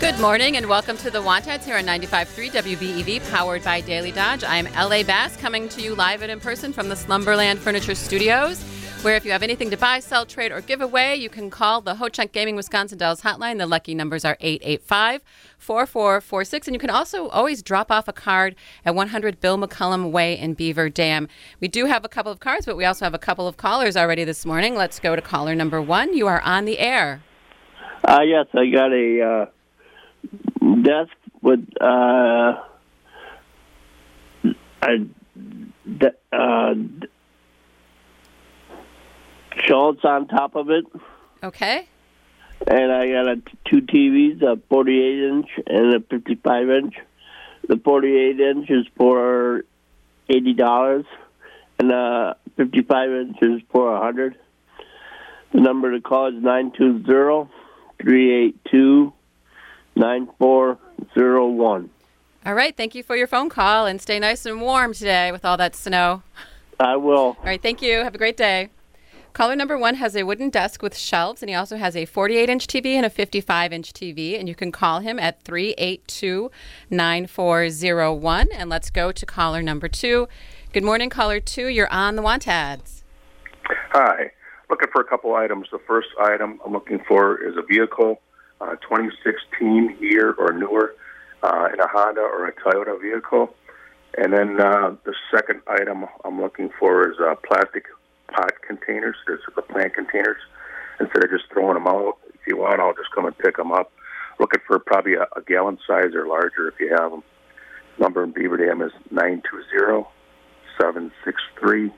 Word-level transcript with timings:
Good 0.00 0.18
morning 0.18 0.56
and 0.56 0.66
welcome 0.66 0.96
to 0.96 1.10
the 1.10 1.20
Want 1.20 1.46
Ads 1.46 1.66
here 1.66 1.76
on 1.76 1.84
95.3 1.84 2.50
WBEV, 2.50 3.30
powered 3.30 3.62
by 3.62 3.82
Daily 3.82 4.10
Dodge. 4.10 4.42
I'm 4.42 4.64
LA 4.72 5.02
Bass 5.02 5.36
coming 5.36 5.68
to 5.68 5.82
you 5.82 5.94
live 5.94 6.22
and 6.22 6.32
in 6.32 6.40
person 6.40 6.72
from 6.72 6.88
the 6.88 6.96
Slumberland 6.96 7.58
Furniture 7.58 7.94
Studios, 7.94 8.62
where 9.02 9.14
if 9.14 9.26
you 9.26 9.32
have 9.32 9.42
anything 9.42 9.68
to 9.68 9.76
buy, 9.76 10.00
sell, 10.00 10.24
trade, 10.24 10.52
or 10.52 10.62
give 10.62 10.80
away, 10.80 11.16
you 11.16 11.28
can 11.28 11.50
call 11.50 11.82
the 11.82 11.96
Ho 11.96 12.08
Chunk 12.08 12.32
Gaming 12.32 12.56
Wisconsin 12.56 12.96
Dells 12.96 13.20
hotline. 13.20 13.58
The 13.58 13.66
lucky 13.66 13.94
numbers 13.94 14.24
are 14.24 14.38
885 14.40 15.20
4446. 15.58 16.68
And 16.68 16.74
you 16.74 16.80
can 16.80 16.88
also 16.88 17.28
always 17.28 17.62
drop 17.62 17.90
off 17.90 18.08
a 18.08 18.14
card 18.14 18.56
at 18.86 18.94
100 18.94 19.38
Bill 19.38 19.58
McCullum 19.58 20.12
Way 20.12 20.38
in 20.38 20.54
Beaver 20.54 20.88
Dam. 20.88 21.28
We 21.60 21.68
do 21.68 21.84
have 21.84 22.06
a 22.06 22.08
couple 22.08 22.32
of 22.32 22.40
cards, 22.40 22.64
but 22.64 22.78
we 22.78 22.86
also 22.86 23.04
have 23.04 23.14
a 23.14 23.18
couple 23.18 23.46
of 23.46 23.58
callers 23.58 23.98
already 23.98 24.24
this 24.24 24.46
morning. 24.46 24.76
Let's 24.76 24.98
go 24.98 25.14
to 25.14 25.20
caller 25.20 25.54
number 25.54 25.82
one. 25.82 26.14
You 26.16 26.26
are 26.26 26.40
on 26.40 26.64
the 26.64 26.78
air. 26.78 27.20
Uh, 28.02 28.22
yes, 28.24 28.46
I 28.54 28.64
got 28.70 28.92
a 28.94 29.20
uh, 29.22 29.46
desk 30.60 31.12
with 31.42 31.66
uh, 31.80 32.54
a 34.82 34.98
de- 35.98 36.14
uh, 36.32 36.74
shelves 39.66 40.04
on 40.04 40.28
top 40.28 40.54
of 40.56 40.70
it, 40.70 40.84
Okay. 41.42 41.86
and 42.66 42.92
I 42.92 43.08
got 43.10 43.28
a, 43.28 43.36
two 43.68 43.82
TVs, 43.82 44.42
a 44.42 44.58
48 44.68 45.28
inch 45.28 45.48
and 45.66 45.94
a 45.94 46.00
55 46.00 46.70
inch. 46.70 46.94
The 47.68 47.76
48 47.76 48.40
inch 48.40 48.70
is 48.70 48.86
for 48.96 49.64
eighty 50.28 50.54
dollars, 50.54 51.04
and 51.78 51.90
the 51.90 52.36
55 52.56 53.10
inch 53.10 53.36
is 53.42 53.60
for 53.70 53.94
a 53.94 54.00
hundred. 54.00 54.36
The 55.52 55.60
number 55.60 55.92
to 55.92 56.00
call 56.00 56.28
is 56.28 56.42
nine 56.42 56.72
two 56.76 57.04
zero 57.04 57.50
three 58.00 58.32
eight 58.32 58.56
two 58.70 59.12
nine 60.00 60.28
four 60.38 60.78
zero 61.14 61.46
one. 61.46 61.90
All 62.44 62.54
right. 62.54 62.76
Thank 62.76 62.94
you 62.94 63.02
for 63.02 63.16
your 63.16 63.26
phone 63.26 63.50
call 63.50 63.86
and 63.86 64.00
stay 64.00 64.18
nice 64.18 64.46
and 64.46 64.60
warm 64.60 64.94
today 64.94 65.30
with 65.30 65.44
all 65.44 65.58
that 65.58 65.76
snow. 65.76 66.22
I 66.80 66.96
will. 66.96 67.18
All 67.18 67.44
right, 67.44 67.60
thank 67.60 67.82
you. 67.82 68.02
Have 68.02 68.14
a 68.14 68.18
great 68.18 68.38
day. 68.38 68.70
Caller 69.34 69.54
number 69.54 69.76
one 69.76 69.96
has 69.96 70.16
a 70.16 70.24
wooden 70.24 70.48
desk 70.48 70.82
with 70.82 70.96
shelves, 70.96 71.42
and 71.42 71.50
he 71.50 71.54
also 71.54 71.76
has 71.76 71.94
a 71.94 72.06
48 72.06 72.48
inch 72.48 72.66
TV 72.66 72.94
and 72.94 73.04
a 73.04 73.10
55 73.10 73.72
inch 73.72 73.92
TV. 73.92 74.38
And 74.38 74.48
you 74.48 74.54
can 74.54 74.72
call 74.72 75.00
him 75.00 75.18
at 75.18 75.42
382 75.42 76.50
9401. 76.88 78.48
And 78.52 78.70
let's 78.70 78.90
go 78.90 79.12
to 79.12 79.26
caller 79.26 79.62
number 79.62 79.88
two. 79.88 80.26
Good 80.72 80.82
morning, 80.82 81.10
caller 81.10 81.38
two. 81.38 81.68
You're 81.68 81.92
on 81.92 82.16
the 82.16 82.22
Want 82.22 82.48
Ads. 82.48 83.04
Hi. 83.92 84.32
Looking 84.70 84.88
for 84.92 85.02
a 85.02 85.04
couple 85.04 85.34
items. 85.34 85.68
The 85.70 85.80
first 85.86 86.08
item 86.18 86.58
I'm 86.64 86.72
looking 86.72 87.00
for 87.06 87.46
is 87.46 87.54
a 87.56 87.62
vehicle, 87.62 88.20
uh, 88.60 88.76
2016 88.76 89.96
year 90.00 90.32
or 90.32 90.52
newer, 90.52 90.94
uh, 91.42 91.68
in 91.72 91.80
a 91.80 91.88
Honda 91.88 92.20
or 92.20 92.46
a 92.46 92.52
Toyota 92.52 93.00
vehicle. 93.00 93.54
And 94.18 94.32
then 94.32 94.60
uh, 94.60 94.94
the 95.04 95.14
second 95.34 95.62
item 95.66 96.06
I'm 96.24 96.40
looking 96.40 96.70
for 96.78 97.10
is 97.10 97.16
uh, 97.20 97.34
plastic 97.46 97.84
pot 98.32 98.52
containers. 98.66 99.16
There's 99.26 99.40
the 99.54 99.62
plant 99.62 99.94
containers. 99.94 100.40
Instead 100.98 101.24
of 101.24 101.30
just 101.30 101.44
throwing 101.52 101.74
them 101.74 101.86
out, 101.86 102.18
if 102.28 102.40
you 102.46 102.58
want, 102.58 102.80
I'll 102.80 102.94
just 102.94 103.10
come 103.14 103.24
and 103.24 103.36
pick 103.38 103.56
them 103.56 103.72
up. 103.72 103.92
Looking 104.38 104.60
for 104.66 104.78
probably 104.78 105.14
a, 105.14 105.22
a 105.36 105.42
gallon 105.46 105.78
size 105.86 106.14
or 106.14 106.26
larger 106.26 106.68
if 106.68 106.74
you 106.80 106.90
have 106.90 107.10
them. 107.10 107.22
Number 107.98 108.24
in 108.24 108.32
Beaver 108.32 108.56
Dam 108.56 108.82
is 108.82 108.92
920 109.10 110.06
763 110.78 111.90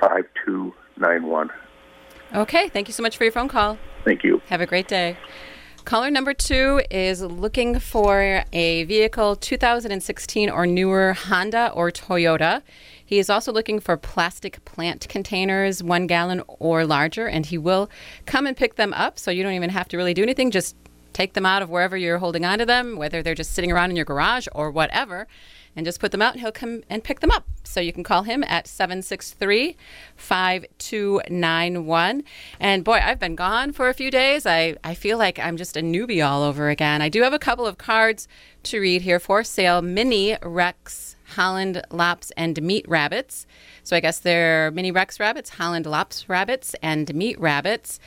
5291. 0.00 1.50
Okay, 2.34 2.68
thank 2.68 2.88
you 2.88 2.92
so 2.92 3.02
much 3.02 3.16
for 3.16 3.24
your 3.24 3.32
phone 3.32 3.48
call. 3.48 3.78
Thank 4.04 4.24
you. 4.24 4.42
Have 4.48 4.60
a 4.60 4.66
great 4.66 4.88
day. 4.88 5.16
Caller 5.86 6.10
number 6.10 6.34
two 6.34 6.80
is 6.90 7.22
looking 7.22 7.78
for 7.78 8.42
a 8.52 8.82
vehicle 8.82 9.36
2016 9.36 10.50
or 10.50 10.66
newer 10.66 11.12
Honda 11.12 11.70
or 11.70 11.92
Toyota. 11.92 12.62
He 13.04 13.20
is 13.20 13.30
also 13.30 13.52
looking 13.52 13.78
for 13.78 13.96
plastic 13.96 14.64
plant 14.64 15.08
containers, 15.08 15.84
one 15.84 16.08
gallon 16.08 16.42
or 16.48 16.84
larger, 16.84 17.28
and 17.28 17.46
he 17.46 17.56
will 17.56 17.88
come 18.24 18.48
and 18.48 18.56
pick 18.56 18.74
them 18.74 18.92
up. 18.94 19.16
So 19.16 19.30
you 19.30 19.44
don't 19.44 19.52
even 19.52 19.70
have 19.70 19.86
to 19.90 19.96
really 19.96 20.12
do 20.12 20.24
anything. 20.24 20.50
Just 20.50 20.74
take 21.12 21.34
them 21.34 21.46
out 21.46 21.62
of 21.62 21.70
wherever 21.70 21.96
you're 21.96 22.18
holding 22.18 22.44
onto 22.44 22.64
them, 22.64 22.96
whether 22.96 23.22
they're 23.22 23.36
just 23.36 23.52
sitting 23.52 23.70
around 23.70 23.90
in 23.90 23.96
your 23.96 24.04
garage 24.04 24.48
or 24.52 24.72
whatever, 24.72 25.28
and 25.76 25.84
just 25.84 26.00
put 26.00 26.10
them 26.10 26.22
out 26.22 26.32
and 26.32 26.40
he'll 26.40 26.50
come 26.50 26.82
and 26.88 27.04
pick 27.04 27.20
them 27.20 27.30
up. 27.30 27.46
So 27.62 27.80
you 27.80 27.92
can 27.92 28.02
call 28.02 28.22
him 28.22 28.42
at 28.44 28.66
763 28.66 29.76
5291. 30.16 32.24
And 32.58 32.82
boy, 32.82 33.00
I've 33.04 33.20
been 33.20 33.36
gone 33.36 33.72
for 33.72 33.88
a 33.88 33.94
few 33.94 34.10
days. 34.10 34.46
I, 34.46 34.76
I 34.82 34.94
feel 34.94 35.18
like 35.18 35.38
I'm 35.38 35.56
just 35.56 35.76
a 35.76 35.80
newbie 35.80 36.26
all 36.26 36.42
over 36.42 36.70
again. 36.70 37.02
I 37.02 37.10
do 37.10 37.22
have 37.22 37.34
a 37.34 37.38
couple 37.38 37.66
of 37.66 37.76
cards 37.76 38.26
to 38.64 38.80
read 38.80 39.02
here 39.02 39.20
for 39.20 39.44
sale 39.44 39.82
Mini 39.82 40.36
Rex 40.42 41.16
Holland 41.34 41.82
Lops 41.90 42.32
and 42.36 42.60
Meat 42.62 42.88
Rabbits. 42.88 43.46
So 43.82 43.96
I 43.96 44.00
guess 44.00 44.18
they're 44.18 44.70
Mini 44.70 44.90
Rex 44.90 45.20
Rabbits, 45.20 45.50
Holland 45.50 45.86
Lops 45.86 46.28
Rabbits, 46.28 46.74
and 46.82 47.12
Meat 47.14 47.38
Rabbits. 47.38 47.98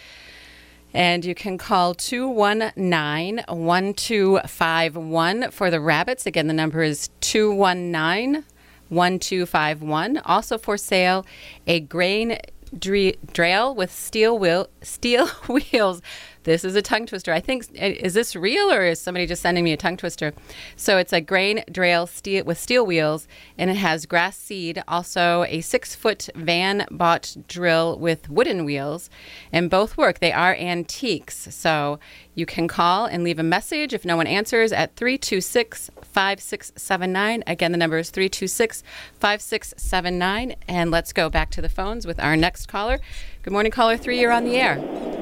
And 0.93 1.23
you 1.23 1.35
can 1.35 1.57
call 1.57 1.93
219 1.93 3.43
1251 3.47 5.51
for 5.51 5.69
the 5.69 5.79
rabbits. 5.79 6.25
Again, 6.25 6.47
the 6.47 6.53
number 6.53 6.81
is 6.81 7.09
219 7.21 8.43
1251. 8.89 10.17
Also 10.25 10.57
for 10.57 10.77
sale, 10.77 11.25
a 11.67 11.79
grain 11.79 12.39
dre- 12.77 13.15
drail 13.27 13.75
with 13.75 13.93
steel 13.93 14.37
wheel 14.37 14.67
steel 14.81 15.27
wheels. 15.47 16.01
This 16.43 16.63
is 16.63 16.75
a 16.75 16.81
tongue 16.81 17.05
twister. 17.05 17.33
I 17.33 17.39
think 17.41 17.67
eh, 17.75 17.95
is 17.99 18.13
this 18.13 18.35
real 18.35 18.71
or 18.71 18.85
is 18.85 18.99
somebody 18.99 19.25
just 19.25 19.41
sending 19.41 19.63
me 19.63 19.73
a 19.73 19.77
tongue 19.77 19.97
twister? 19.97 20.33
So 20.75 20.97
it's 20.97 21.11
a 21.11 21.21
grain 21.21 21.63
drail 21.69 22.07
steel 22.07 22.45
with 22.45 22.57
steel 22.57 22.85
wheels, 22.85 23.27
and 23.57 23.69
it 23.69 23.77
has 23.77 24.05
grass 24.05 24.37
seed. 24.37 24.81
Also 24.87 25.43
a 25.47 25.61
six 25.61 25.95
foot 25.95 26.29
Van 26.35 26.87
Brunt 26.91 27.47
drill 27.47 27.99
with 27.99 28.29
wooden 28.29 28.63
wheels, 28.63 29.09
and 29.51 29.69
both 29.69 29.97
work. 29.97 30.19
They 30.19 30.31
are 30.31 30.55
antiques. 30.55 31.53
So 31.53 31.99
you 32.35 32.45
can 32.45 32.67
call 32.67 33.05
and 33.05 33.23
leave 33.23 33.39
a 33.39 33.43
message 33.43 33.93
if 33.93 34.05
no 34.05 34.15
one 34.15 34.27
answers 34.27 34.71
at 34.71 34.95
326 34.95 35.91
5679. 36.01 37.43
Again, 37.47 37.71
the 37.71 37.77
number 37.77 37.97
is 37.97 38.09
326 38.11 38.81
5679. 39.19 40.55
And 40.67 40.89
let's 40.89 41.11
go 41.11 41.29
back 41.29 41.51
to 41.51 41.61
the 41.61 41.69
phones 41.69 42.07
with 42.07 42.19
our 42.19 42.37
next 42.37 42.67
caller. 42.67 42.99
Good 43.43 43.53
morning, 43.53 43.71
caller 43.71 43.97
three. 43.97 44.19
You're 44.21 44.31
on 44.31 44.45
the 44.45 44.55
air. 44.55 45.18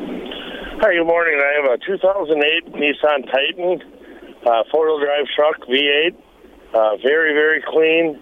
Hi, 0.80 0.94
good 0.94 1.08
morning. 1.08 1.42
I 1.42 1.54
have 1.60 1.66
a 1.74 1.78
2008 1.84 2.72
Nissan 2.74 3.26
Titan, 3.32 3.82
uh, 4.46 4.62
four-wheel 4.72 5.00
drive 5.00 5.26
truck, 5.36 5.58
V8. 5.68 6.14
Uh, 6.72 6.98
very, 7.02 7.34
very 7.34 7.64
clean. 7.66 8.20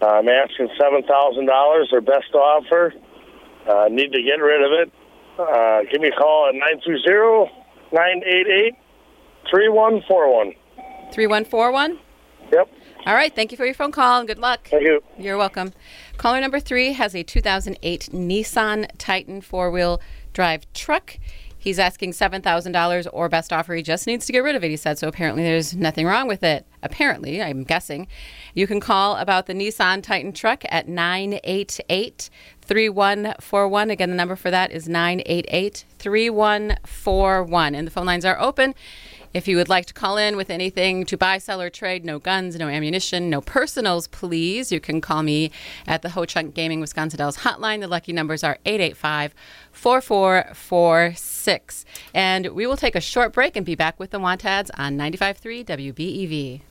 Uh, 0.00 0.06
I'm 0.06 0.26
asking 0.30 0.70
seven 0.80 1.02
thousand 1.02 1.44
dollars. 1.44 1.88
Their 1.90 2.00
best 2.00 2.34
offer. 2.34 2.94
Uh, 3.68 3.88
need 3.90 4.12
to 4.12 4.22
get 4.22 4.40
rid 4.40 4.62
of 4.64 4.72
it. 4.72 4.90
Uh, 5.38 5.82
give 5.92 6.00
me 6.00 6.08
a 6.08 6.12
call 6.12 6.48
at 6.48 6.54
920-988-3141. 7.92 10.56
3141. 11.12 11.98
Yep. 12.50 12.70
All 13.04 13.14
right. 13.14 13.34
Thank 13.34 13.52
you 13.52 13.58
for 13.58 13.66
your 13.66 13.74
phone 13.74 13.92
call 13.92 14.20
and 14.20 14.26
good 14.26 14.38
luck. 14.38 14.68
Thank 14.70 14.84
you. 14.84 15.02
You're 15.18 15.36
welcome. 15.36 15.74
Caller 16.16 16.40
number 16.40 16.60
three 16.60 16.94
has 16.94 17.14
a 17.14 17.22
2008 17.22 18.08
Nissan 18.12 18.88
Titan 18.96 19.42
four 19.42 19.70
wheel 19.70 20.00
drive 20.32 20.64
truck. 20.72 21.18
He's 21.60 21.78
asking 21.78 22.12
$7,000 22.12 23.06
or 23.12 23.28
best 23.28 23.52
offer. 23.52 23.74
He 23.74 23.82
just 23.82 24.06
needs 24.06 24.24
to 24.24 24.32
get 24.32 24.42
rid 24.42 24.56
of 24.56 24.64
it, 24.64 24.70
he 24.70 24.78
said. 24.78 24.98
So 24.98 25.08
apparently 25.08 25.42
there's 25.42 25.76
nothing 25.76 26.06
wrong 26.06 26.26
with 26.26 26.42
it. 26.42 26.64
Apparently, 26.82 27.42
I'm 27.42 27.64
guessing. 27.64 28.08
You 28.54 28.66
can 28.66 28.80
call 28.80 29.16
about 29.16 29.46
the 29.46 29.52
Nissan 29.52 30.02
Titan 30.02 30.32
truck 30.32 30.64
at 30.70 30.88
988 30.88 32.30
3141. 32.62 33.90
Again, 33.90 34.08
the 34.08 34.16
number 34.16 34.36
for 34.36 34.50
that 34.50 34.72
is 34.72 34.88
988 34.88 35.84
3141. 35.98 37.74
And 37.74 37.86
the 37.86 37.90
phone 37.90 38.06
lines 38.06 38.24
are 38.24 38.40
open. 38.40 38.74
If 39.32 39.46
you 39.46 39.56
would 39.58 39.68
like 39.68 39.86
to 39.86 39.94
call 39.94 40.16
in 40.16 40.36
with 40.36 40.50
anything 40.50 41.06
to 41.06 41.16
buy, 41.16 41.38
sell, 41.38 41.62
or 41.62 41.70
trade, 41.70 42.04
no 42.04 42.18
guns, 42.18 42.56
no 42.56 42.66
ammunition, 42.66 43.30
no 43.30 43.40
personals, 43.40 44.08
please, 44.08 44.72
you 44.72 44.80
can 44.80 45.00
call 45.00 45.22
me 45.22 45.52
at 45.86 46.02
the 46.02 46.08
Ho 46.10 46.24
Chunk 46.24 46.52
Gaming 46.52 46.80
Wisconsin 46.80 47.18
Dells 47.18 47.36
hotline. 47.38 47.78
The 47.80 47.86
lucky 47.86 48.12
numbers 48.12 48.42
are 48.42 48.58
885 48.66 49.32
4446. 49.70 51.84
And 52.12 52.48
we 52.48 52.66
will 52.66 52.76
take 52.76 52.96
a 52.96 53.00
short 53.00 53.32
break 53.32 53.54
and 53.54 53.64
be 53.64 53.76
back 53.76 54.00
with 54.00 54.10
the 54.10 54.18
Want 54.18 54.44
Ads 54.44 54.72
on 54.72 54.98
95.3 54.98 55.64
WBEV. 55.64 56.62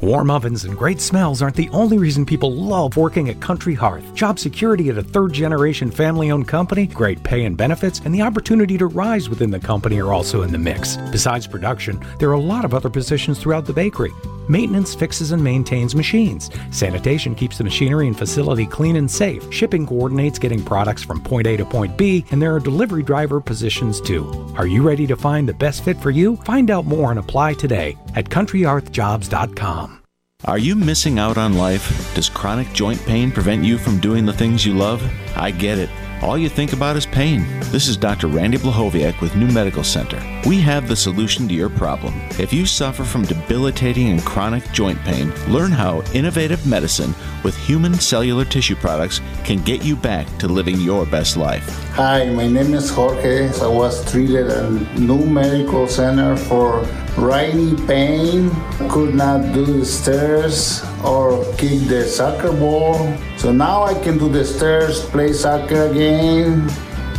Warm 0.00 0.30
ovens 0.30 0.64
and 0.64 0.76
great 0.76 1.00
smells 1.00 1.40
aren't 1.40 1.56
the 1.56 1.68
only 1.70 1.98
reason 1.98 2.26
people 2.26 2.52
love 2.52 2.96
working 2.96 3.28
at 3.28 3.40
Country 3.40 3.74
Hearth. 3.74 4.12
Job 4.14 4.38
security 4.38 4.90
at 4.90 4.98
a 4.98 5.02
third 5.02 5.32
generation 5.32 5.90
family 5.90 6.30
owned 6.30 6.48
company, 6.48 6.88
great 6.88 7.22
pay 7.22 7.44
and 7.44 7.56
benefits, 7.56 8.00
and 8.00 8.14
the 8.14 8.22
opportunity 8.22 8.76
to 8.76 8.86
rise 8.88 9.28
within 9.28 9.50
the 9.50 9.60
company 9.60 10.00
are 10.00 10.12
also 10.12 10.42
in 10.42 10.50
the 10.50 10.58
mix. 10.58 10.96
Besides 11.12 11.46
production, 11.46 12.04
there 12.18 12.28
are 12.28 12.32
a 12.32 12.40
lot 12.40 12.64
of 12.64 12.74
other 12.74 12.90
positions 12.90 13.38
throughout 13.38 13.66
the 13.66 13.72
bakery. 13.72 14.12
Maintenance 14.48 14.94
fixes 14.94 15.32
and 15.32 15.42
maintains 15.42 15.94
machines. 15.94 16.50
Sanitation 16.70 17.34
keeps 17.34 17.58
the 17.58 17.64
machinery 17.64 18.06
and 18.06 18.18
facility 18.18 18.66
clean 18.66 18.96
and 18.96 19.10
safe. 19.10 19.42
Shipping 19.52 19.86
coordinates 19.86 20.38
getting 20.38 20.64
products 20.64 21.02
from 21.02 21.22
point 21.22 21.46
A 21.46 21.56
to 21.56 21.64
point 21.64 21.96
B, 21.96 22.24
and 22.30 22.40
there 22.40 22.54
are 22.54 22.60
delivery 22.60 23.02
driver 23.02 23.40
positions 23.40 24.00
too. 24.00 24.24
Are 24.56 24.66
you 24.66 24.82
ready 24.82 25.06
to 25.06 25.16
find 25.16 25.48
the 25.48 25.54
best 25.54 25.84
fit 25.84 25.98
for 25.98 26.10
you? 26.10 26.36
Find 26.36 26.70
out 26.70 26.86
more 26.86 27.10
and 27.10 27.18
apply 27.18 27.54
today 27.54 27.96
at 28.14 28.26
countryhearthjobs.com. 28.26 30.00
Are 30.46 30.58
you 30.58 30.76
missing 30.76 31.18
out 31.18 31.38
on 31.38 31.54
life? 31.54 32.14
Does 32.14 32.28
chronic 32.28 32.70
joint 32.74 33.00
pain 33.06 33.30
prevent 33.30 33.64
you 33.64 33.78
from 33.78 33.98
doing 33.98 34.26
the 34.26 34.32
things 34.32 34.66
you 34.66 34.74
love? 34.74 35.02
I 35.36 35.50
get 35.50 35.78
it. 35.78 35.88
All 36.24 36.38
you 36.38 36.48
think 36.48 36.72
about 36.72 36.96
is 36.96 37.04
pain. 37.04 37.44
This 37.64 37.86
is 37.86 37.98
Dr. 37.98 38.28
Randy 38.28 38.56
Blahoviak 38.56 39.20
with 39.20 39.36
New 39.36 39.48
Medical 39.48 39.84
Center. 39.84 40.18
We 40.46 40.58
have 40.62 40.88
the 40.88 40.96
solution 40.96 41.46
to 41.48 41.54
your 41.54 41.68
problem. 41.68 42.14
If 42.38 42.50
you 42.50 42.64
suffer 42.64 43.04
from 43.04 43.26
debilitating 43.26 44.08
and 44.08 44.24
chronic 44.24 44.64
joint 44.72 44.98
pain, 45.00 45.34
learn 45.52 45.70
how 45.70 46.00
innovative 46.14 46.66
medicine 46.66 47.14
with 47.42 47.54
human 47.58 47.92
cellular 47.92 48.46
tissue 48.46 48.74
products 48.74 49.20
can 49.44 49.62
get 49.64 49.84
you 49.84 49.96
back 49.96 50.26
to 50.38 50.48
living 50.48 50.80
your 50.80 51.04
best 51.04 51.36
life. 51.36 51.68
Hi, 51.90 52.24
my 52.30 52.48
name 52.48 52.72
is 52.72 52.88
Jorge. 52.88 53.50
I 53.60 53.66
was 53.66 54.10
treated 54.10 54.48
at 54.48 54.98
New 54.98 55.26
Medical 55.26 55.86
Center 55.86 56.38
for 56.38 56.86
rainy 57.16 57.76
pain, 57.86 58.50
could 58.88 59.14
not 59.14 59.52
do 59.52 59.64
the 59.64 59.84
stairs 59.84 60.82
or 61.04 61.44
kick 61.54 61.86
the 61.88 62.04
soccer 62.04 62.52
ball. 62.52 63.16
So 63.36 63.52
now 63.52 63.84
I 63.84 63.94
can 63.94 64.18
do 64.18 64.28
the 64.28 64.44
stairs, 64.44 65.04
play 65.06 65.32
soccer 65.32 65.86
again, 65.86 66.68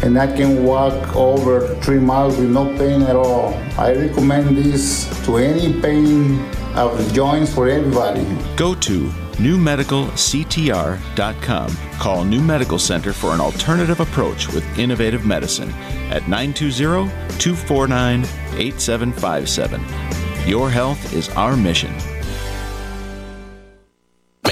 and 0.04 0.20
I 0.20 0.28
can 0.28 0.64
walk 0.64 1.16
over 1.16 1.74
three 1.76 2.00
miles 2.00 2.38
with 2.38 2.50
no 2.50 2.66
pain 2.78 3.02
at 3.04 3.16
all. 3.16 3.54
I 3.78 3.94
recommend 3.94 4.58
this 4.58 5.06
to 5.26 5.38
any 5.38 5.80
pain 5.82 6.40
of 6.76 6.98
the 6.98 7.06
joints 7.14 7.54
for 7.54 7.70
everybody. 7.70 8.26
Go 8.56 8.74
to 8.76 9.10
newmedicalctr.com. 9.36 11.78
Call 12.00 12.26
New 12.26 12.42
Medical 12.42 12.80
Center 12.80 13.14
for 13.14 13.34
an 13.34 13.42
alternative 13.42 14.00
approach 14.00 14.48
with 14.54 14.64
innovative 14.78 15.26
medicine 15.26 15.72
at 16.10 16.28
920 16.28 17.10
249 17.40 18.26
8757. 18.58 19.82
Your 20.48 20.70
health 20.70 21.14
is 21.14 21.30
our 21.30 21.56
mission. 21.56 22.15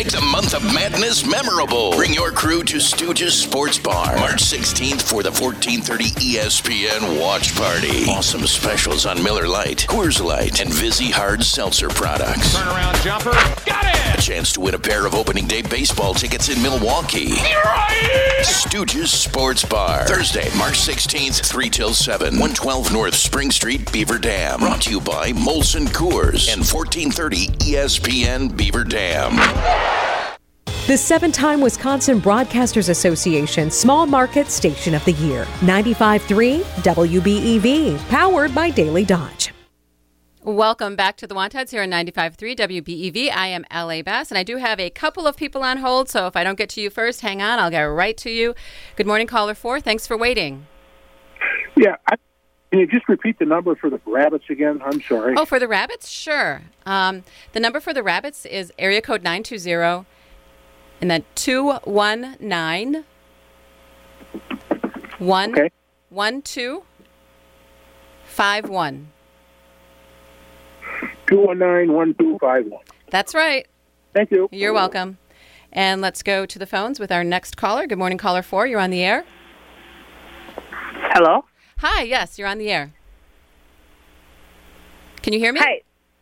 Make 0.04 0.12
the 0.12 0.22
month 0.22 0.54
of 0.54 0.66
madness 0.74 1.26
memorable. 1.26 1.96
Bring 1.96 2.14
your 2.14 2.30
crew 2.30 2.62
to 2.64 2.76
Stooges 2.76 3.32
Sports 3.32 3.80
Bar, 3.80 4.18
March 4.18 4.44
16th 4.44 5.02
for 5.02 5.24
the 5.24 5.32
1430 5.32 6.10
ESPN 6.36 7.22
Watch 7.22 7.56
Party. 7.56 8.10
Awesome 8.10 8.46
specials 8.46 9.06
on 9.06 9.24
Miller 9.24 9.48
Lite, 9.48 9.86
Coors 9.88 10.22
Light, 10.22 10.60
and 10.60 10.74
Vizzy 10.74 11.10
Hard 11.10 11.42
Seltzer 11.42 11.88
products. 11.88 12.54
Turnaround 12.54 13.02
jumper. 13.02 13.32
Got 13.66 13.86
it! 13.86 14.20
A 14.20 14.22
chance 14.22 14.52
to 14.52 14.60
win 14.60 14.74
a 14.74 14.80
pair 14.80 15.06
of 15.06 15.16
opening 15.16 15.48
day 15.48 15.62
baseball 15.62 16.14
tickets 16.14 16.50
in 16.50 16.62
Milwaukee. 16.62 17.36
Here 17.36 17.62
I 17.64 18.38
am! 18.40 18.44
Stooges 18.44 19.08
Sports 19.08 19.64
Bar, 19.64 20.06
Thursday, 20.06 20.50
March 20.58 20.80
16th, 20.80 21.46
3 21.46 21.70
till 21.70 21.94
7, 21.94 22.34
112 22.34 22.92
North 22.92 23.16
Spring 23.16 23.52
Street, 23.52 23.90
Beaver 23.94 24.20
Dam. 24.20 24.60
Brought 24.60 24.82
to 24.82 24.92
you 24.92 25.00
by 25.00 25.32
Molson 25.32 25.88
Coors 25.88 26.52
and 26.52 26.60
1430 26.60 27.48
ESPN 27.72 28.58
Beaver 28.58 28.84
Dam. 28.84 29.93
The 30.86 30.98
seven 30.98 31.32
time 31.32 31.62
Wisconsin 31.62 32.20
Broadcasters 32.20 32.90
Association 32.90 33.72
Small 33.72 34.06
Market 34.06 34.48
Station 34.48 34.94
of 34.94 35.06
the 35.06 35.14
Year. 35.14 35.46
95.3 35.62 36.62
WBEV, 36.62 38.10
powered 38.10 38.54
by 38.54 38.70
Daily 38.70 39.06
Dodge. 39.06 39.54
Welcome 40.42 40.98
back 40.98 41.16
to 41.18 41.26
the 41.26 41.36
Wanted 41.36 41.70
here 41.70 41.84
on 41.84 41.90
95.3 41.90 42.58
WBEV. 42.58 43.32
I 43.34 43.48
am 43.48 43.64
LA 43.74 44.02
Bass, 44.02 44.30
and 44.30 44.38
I 44.38 44.44
do 44.44 44.58
have 44.58 44.78
a 44.78 44.90
couple 44.90 45.26
of 45.26 45.38
people 45.38 45.64
on 45.64 45.78
hold, 45.78 46.10
so 46.10 46.28
if 46.28 46.36
I 46.36 46.44
don't 46.44 46.58
get 46.58 46.68
to 46.72 46.82
you 46.82 46.90
first, 46.90 47.22
hang 47.22 47.42
on. 47.42 47.60
I'll 47.60 47.72
get 47.72 47.84
right 47.84 48.18
to 48.18 48.30
you. 48.30 48.54
Good 48.98 49.08
morning, 49.08 49.26
caller 49.26 49.56
four. 49.56 49.80
Thanks 49.80 50.06
for 50.06 50.18
waiting. 50.18 50.68
Yeah. 51.78 51.96
I, 52.10 52.18
can 52.72 52.82
you 52.82 52.88
just 52.88 53.08
repeat 53.08 53.40
the 53.40 53.46
number 53.46 53.74
for 53.76 53.90
the 53.90 54.02
rabbits 54.06 54.50
again? 54.50 54.82
I'm 54.84 55.00
sorry. 55.00 55.36
Oh, 55.38 55.46
for 55.46 55.60
the 55.60 55.68
rabbits? 55.70 56.10
Sure. 56.10 56.64
Um, 56.86 57.24
the 57.54 57.62
number 57.62 57.80
for 57.80 57.94
the 57.94 58.04
rabbits 58.04 58.46
is 58.46 58.74
area 58.78 59.02
code 59.02 59.24
920 59.24 60.06
and 61.04 61.12
then 61.12 61.24
219 61.36 63.04
1 65.20 65.52
Okay. 65.52 65.70
1251. 66.10 69.08
219-1251. 71.28 72.72
That's 73.10 73.36
right. 73.36 73.68
Thank 74.14 74.32
you. 74.32 74.48
You're 74.54 74.72
welcome. 74.72 75.18
And 75.74 76.00
let's 76.00 76.24
go 76.24 76.46
to 76.46 76.58
the 76.58 76.66
phones 76.66 77.02
with 77.02 77.12
our 77.12 77.26
next 77.26 77.58
caller. 77.58 77.86
Good 77.86 77.98
morning, 77.98 78.18
caller 78.18 78.42
four. 78.42 78.66
You're 78.66 78.80
on 78.80 78.90
the 78.90 79.04
air. 79.04 79.26
Hello? 80.56 81.44
Hi, 81.80 82.04
yes, 82.04 82.40
you're 82.40 82.48
on 82.48 82.60
the 82.60 82.72
air. 82.72 82.94
Can 85.22 85.34
you 85.34 85.40
hear 85.40 85.52
me? 85.52 85.60
Hi. 85.60 85.82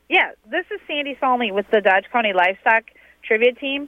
Yeah, 0.10 0.32
this 0.50 0.66
is 0.72 0.80
Sandy 0.88 1.16
Salmi 1.20 1.52
with 1.52 1.70
the 1.70 1.82
Dodge 1.82 2.06
County 2.12 2.34
Livestock 2.34 2.86
Trivia 3.22 3.54
Team 3.54 3.88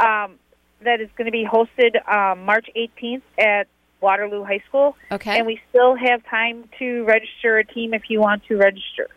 um, 0.00 0.38
that 0.82 1.00
is 1.00 1.08
going 1.16 1.26
to 1.26 1.32
be 1.32 1.44
hosted 1.44 2.06
um, 2.10 2.44
March 2.44 2.68
18th 2.76 3.22
at 3.38 3.66
Waterloo 4.00 4.44
High 4.44 4.62
School. 4.68 4.96
Okay. 5.12 5.36
And 5.38 5.46
we 5.46 5.60
still 5.68 5.94
have 5.94 6.24
time 6.26 6.64
to 6.78 7.04
register 7.04 7.58
a 7.58 7.64
team 7.64 7.92
if 7.94 8.08
you 8.08 8.20
want 8.20 8.44
to 8.46 8.56
register. 8.56 9.08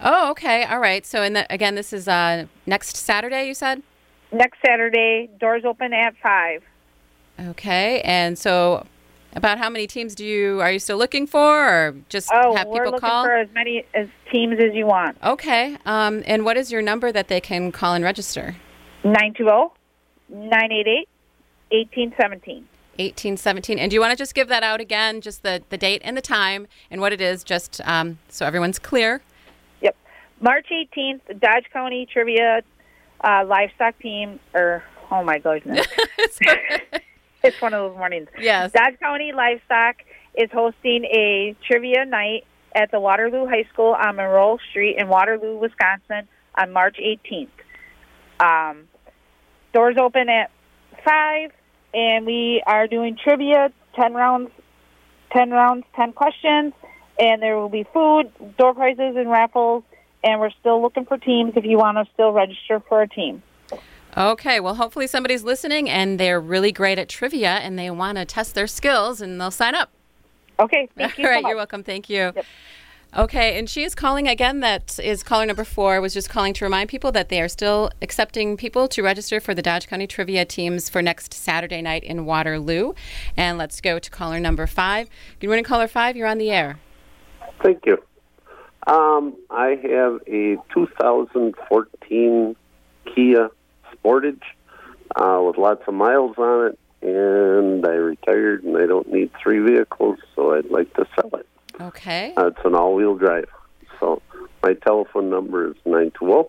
Oh, 0.00 0.30
okay. 0.32 0.64
All 0.64 0.80
right. 0.80 1.06
So, 1.06 1.22
in 1.22 1.34
the, 1.34 1.46
again, 1.52 1.76
this 1.76 1.92
is 1.92 2.08
uh, 2.08 2.46
next 2.66 2.96
Saturday, 2.96 3.46
you 3.46 3.54
said? 3.54 3.82
Next 4.32 4.58
Saturday, 4.66 5.30
doors 5.38 5.62
open 5.64 5.92
at 5.92 6.14
5. 6.20 6.62
Okay. 7.50 8.00
And 8.00 8.36
so, 8.36 8.86
about 9.36 9.58
how 9.58 9.70
many 9.70 9.86
teams 9.86 10.14
do 10.14 10.24
you 10.24 10.60
are 10.60 10.72
you 10.72 10.78
still 10.78 10.98
looking 10.98 11.26
for, 11.26 11.68
or 11.88 11.96
just 12.08 12.28
Oh, 12.32 12.54
have 12.56 12.66
people 12.66 12.86
looking 12.86 13.00
call? 13.00 13.24
for 13.24 13.34
as 13.34 13.48
many 13.54 13.84
as 13.94 14.08
teams 14.32 14.58
as 14.60 14.74
you 14.74 14.86
want. 14.86 15.16
Okay. 15.22 15.76
Um, 15.86 16.22
and 16.26 16.44
what 16.44 16.56
is 16.56 16.72
your 16.72 16.82
number 16.82 17.12
that 17.12 17.28
they 17.28 17.40
can 17.40 17.70
call 17.72 17.94
and 17.94 18.04
register? 18.04 18.56
920 19.04 19.70
988 20.28 21.08
1817. 21.70 22.68
1817. 22.96 23.78
And 23.78 23.90
do 23.90 23.94
you 23.94 24.00
want 24.00 24.12
to 24.12 24.16
just 24.16 24.34
give 24.34 24.48
that 24.48 24.62
out 24.62 24.80
again, 24.80 25.20
just 25.20 25.42
the, 25.42 25.62
the 25.68 25.78
date 25.78 26.02
and 26.04 26.16
the 26.16 26.22
time 26.22 26.66
and 26.90 27.00
what 27.00 27.12
it 27.12 27.20
is, 27.20 27.42
just 27.42 27.80
um, 27.84 28.18
so 28.28 28.46
everyone's 28.46 28.78
clear? 28.78 29.20
Yep. 29.80 29.96
March 30.40 30.66
18th, 30.72 31.40
Dodge 31.40 31.64
County 31.72 32.06
Trivia 32.10 32.62
uh, 33.22 33.44
Livestock 33.46 33.98
Team, 33.98 34.38
or, 34.54 34.84
oh 35.10 35.24
my 35.24 35.38
goodness. 35.38 35.86
it's 37.42 37.60
one 37.60 37.74
of 37.74 37.90
those 37.90 37.96
mornings. 37.96 38.28
Yes. 38.38 38.72
Dodge 38.72 38.98
County 39.00 39.32
Livestock 39.32 39.96
is 40.34 40.50
hosting 40.52 41.04
a 41.04 41.56
trivia 41.66 42.04
night 42.04 42.44
at 42.74 42.90
the 42.90 43.00
Waterloo 43.00 43.46
High 43.46 43.64
School 43.72 43.94
on 43.94 44.16
Monroe 44.16 44.58
Street 44.70 44.96
in 44.98 45.08
Waterloo, 45.08 45.58
Wisconsin 45.58 46.28
on 46.56 46.72
March 46.72 46.96
18th. 46.98 47.48
Um, 48.40 48.88
doors 49.74 49.96
open 50.00 50.30
at 50.30 50.50
5, 51.04 51.50
and 51.92 52.24
we 52.24 52.62
are 52.66 52.86
doing 52.86 53.18
trivia, 53.22 53.70
10 53.96 54.14
rounds, 54.14 54.50
10 55.32 55.50
rounds, 55.50 55.84
10 55.96 56.12
questions, 56.14 56.72
and 57.18 57.42
there 57.42 57.58
will 57.58 57.68
be 57.68 57.84
food, 57.92 58.30
door 58.56 58.72
prizes, 58.72 59.16
and 59.16 59.28
raffles, 59.30 59.84
and 60.22 60.40
we're 60.40 60.50
still 60.60 60.80
looking 60.80 61.04
for 61.04 61.18
teams 61.18 61.52
if 61.56 61.64
you 61.64 61.76
want 61.76 61.98
to 61.98 62.10
still 62.14 62.30
register 62.32 62.80
for 62.88 63.02
a 63.02 63.08
team. 63.08 63.42
Okay, 64.16 64.60
well, 64.60 64.76
hopefully 64.76 65.08
somebody's 65.08 65.42
listening 65.42 65.90
and 65.90 66.20
they're 66.20 66.40
really 66.40 66.70
great 66.70 67.00
at 67.00 67.08
trivia 67.08 67.50
and 67.50 67.76
they 67.76 67.90
want 67.90 68.16
to 68.16 68.24
test 68.24 68.54
their 68.54 68.68
skills 68.68 69.20
and 69.20 69.40
they'll 69.40 69.50
sign 69.50 69.74
up. 69.74 69.90
Okay, 70.60 70.88
thank 70.96 71.18
you 71.18 71.26
All 71.26 71.34
so 71.34 71.42
much. 71.42 71.48
you're 71.50 71.56
welcome. 71.56 71.82
Thank 71.82 72.08
you. 72.08 72.32
Okay, 73.16 73.56
and 73.56 73.70
she 73.70 73.84
is 73.84 73.94
calling 73.94 74.26
again. 74.26 74.58
That 74.58 74.98
is 74.98 75.22
caller 75.22 75.46
number 75.46 75.62
four. 75.62 76.00
Was 76.00 76.14
just 76.14 76.28
calling 76.28 76.52
to 76.54 76.64
remind 76.64 76.88
people 76.88 77.12
that 77.12 77.28
they 77.28 77.40
are 77.40 77.48
still 77.48 77.92
accepting 78.02 78.56
people 78.56 78.88
to 78.88 79.04
register 79.04 79.38
for 79.38 79.54
the 79.54 79.62
Dodge 79.62 79.86
County 79.86 80.08
Trivia 80.08 80.44
teams 80.44 80.88
for 80.88 81.00
next 81.00 81.32
Saturday 81.32 81.80
night 81.80 82.02
in 82.02 82.24
Waterloo. 82.24 82.92
And 83.36 83.56
let's 83.56 83.80
go 83.80 84.00
to 84.00 84.10
caller 84.10 84.40
number 84.40 84.66
five. 84.66 85.08
Good 85.38 85.46
morning, 85.46 85.64
caller 85.64 85.86
five. 85.86 86.16
You're 86.16 86.26
on 86.26 86.38
the 86.38 86.50
air. 86.50 86.80
Thank 87.62 87.86
you. 87.86 88.02
Um, 88.88 89.36
I 89.48 89.78
have 89.84 90.20
a 90.26 90.56
2014 90.74 92.56
Kia 93.14 93.48
Sportage 93.92 94.42
uh, 95.14 95.40
with 95.40 95.56
lots 95.56 95.84
of 95.86 95.94
miles 95.94 96.36
on 96.36 96.72
it, 96.72 96.78
and 97.00 97.86
I 97.86 97.92
retired 97.92 98.64
and 98.64 98.76
I 98.76 98.86
don't 98.86 99.12
need 99.12 99.30
three 99.40 99.60
vehicles, 99.60 100.18
so 100.34 100.54
I'd 100.54 100.68
like 100.68 100.92
to 100.94 101.06
sell 101.14 101.30
it. 101.38 101.46
Okay. 101.80 102.32
Uh, 102.36 102.46
it's 102.46 102.64
an 102.64 102.74
all-wheel 102.74 103.16
drive. 103.16 103.48
So 104.00 104.22
my 104.62 104.74
telephone 104.74 105.30
number 105.30 105.68
is 105.68 105.76
920 105.84 106.48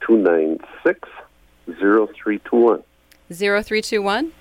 296 0.00 1.08
0321. 1.66 2.82
0321? 3.30 4.32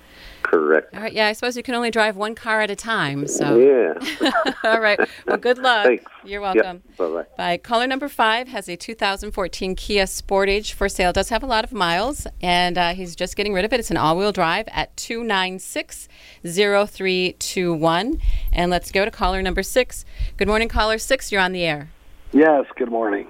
Correct. 0.49 0.93
All 0.93 1.01
right. 1.01 1.11
Yeah, 1.11 1.27
I 1.27 1.33
suppose 1.33 1.57
you 1.57 1.63
can 1.63 1.75
only 1.75 1.91
drive 1.91 2.15
one 2.15 2.33
car 2.33 2.61
at 2.61 2.71
a 2.71 2.75
time. 2.75 3.27
So. 3.27 3.57
Yeah. 3.57 4.31
All 4.63 4.79
right. 4.79 4.97
Well, 5.25 5.35
good 5.35 5.57
luck. 5.57 5.85
Thanks. 5.85 6.05
You're 6.23 6.39
welcome. 6.39 6.83
Bye 6.97 7.09
bye. 7.09 7.25
Bye. 7.35 7.57
Caller 7.57 7.85
number 7.85 8.07
five 8.07 8.47
has 8.47 8.69
a 8.69 8.77
2014 8.77 9.75
Kia 9.75 10.05
Sportage 10.05 10.71
for 10.71 10.87
sale. 10.87 11.11
Does 11.11 11.27
have 11.29 11.43
a 11.43 11.45
lot 11.45 11.65
of 11.65 11.73
miles, 11.73 12.27
and 12.41 12.77
uh, 12.77 12.93
he's 12.93 13.13
just 13.13 13.35
getting 13.35 13.53
rid 13.53 13.65
of 13.65 13.73
it. 13.73 13.81
It's 13.81 13.91
an 13.91 13.97
all-wheel 13.97 14.31
drive 14.31 14.69
at 14.71 14.95
296 14.95 16.07
0321. 16.45 18.21
And 18.53 18.71
let's 18.71 18.91
go 18.91 19.03
to 19.03 19.11
caller 19.11 19.41
number 19.41 19.63
six. 19.63 20.05
Good 20.37 20.47
morning, 20.47 20.69
caller 20.69 20.97
six. 20.97 21.29
You're 21.29 21.41
on 21.41 21.51
the 21.51 21.63
air. 21.63 21.89
Yes, 22.31 22.63
good 22.77 22.89
morning. 22.89 23.27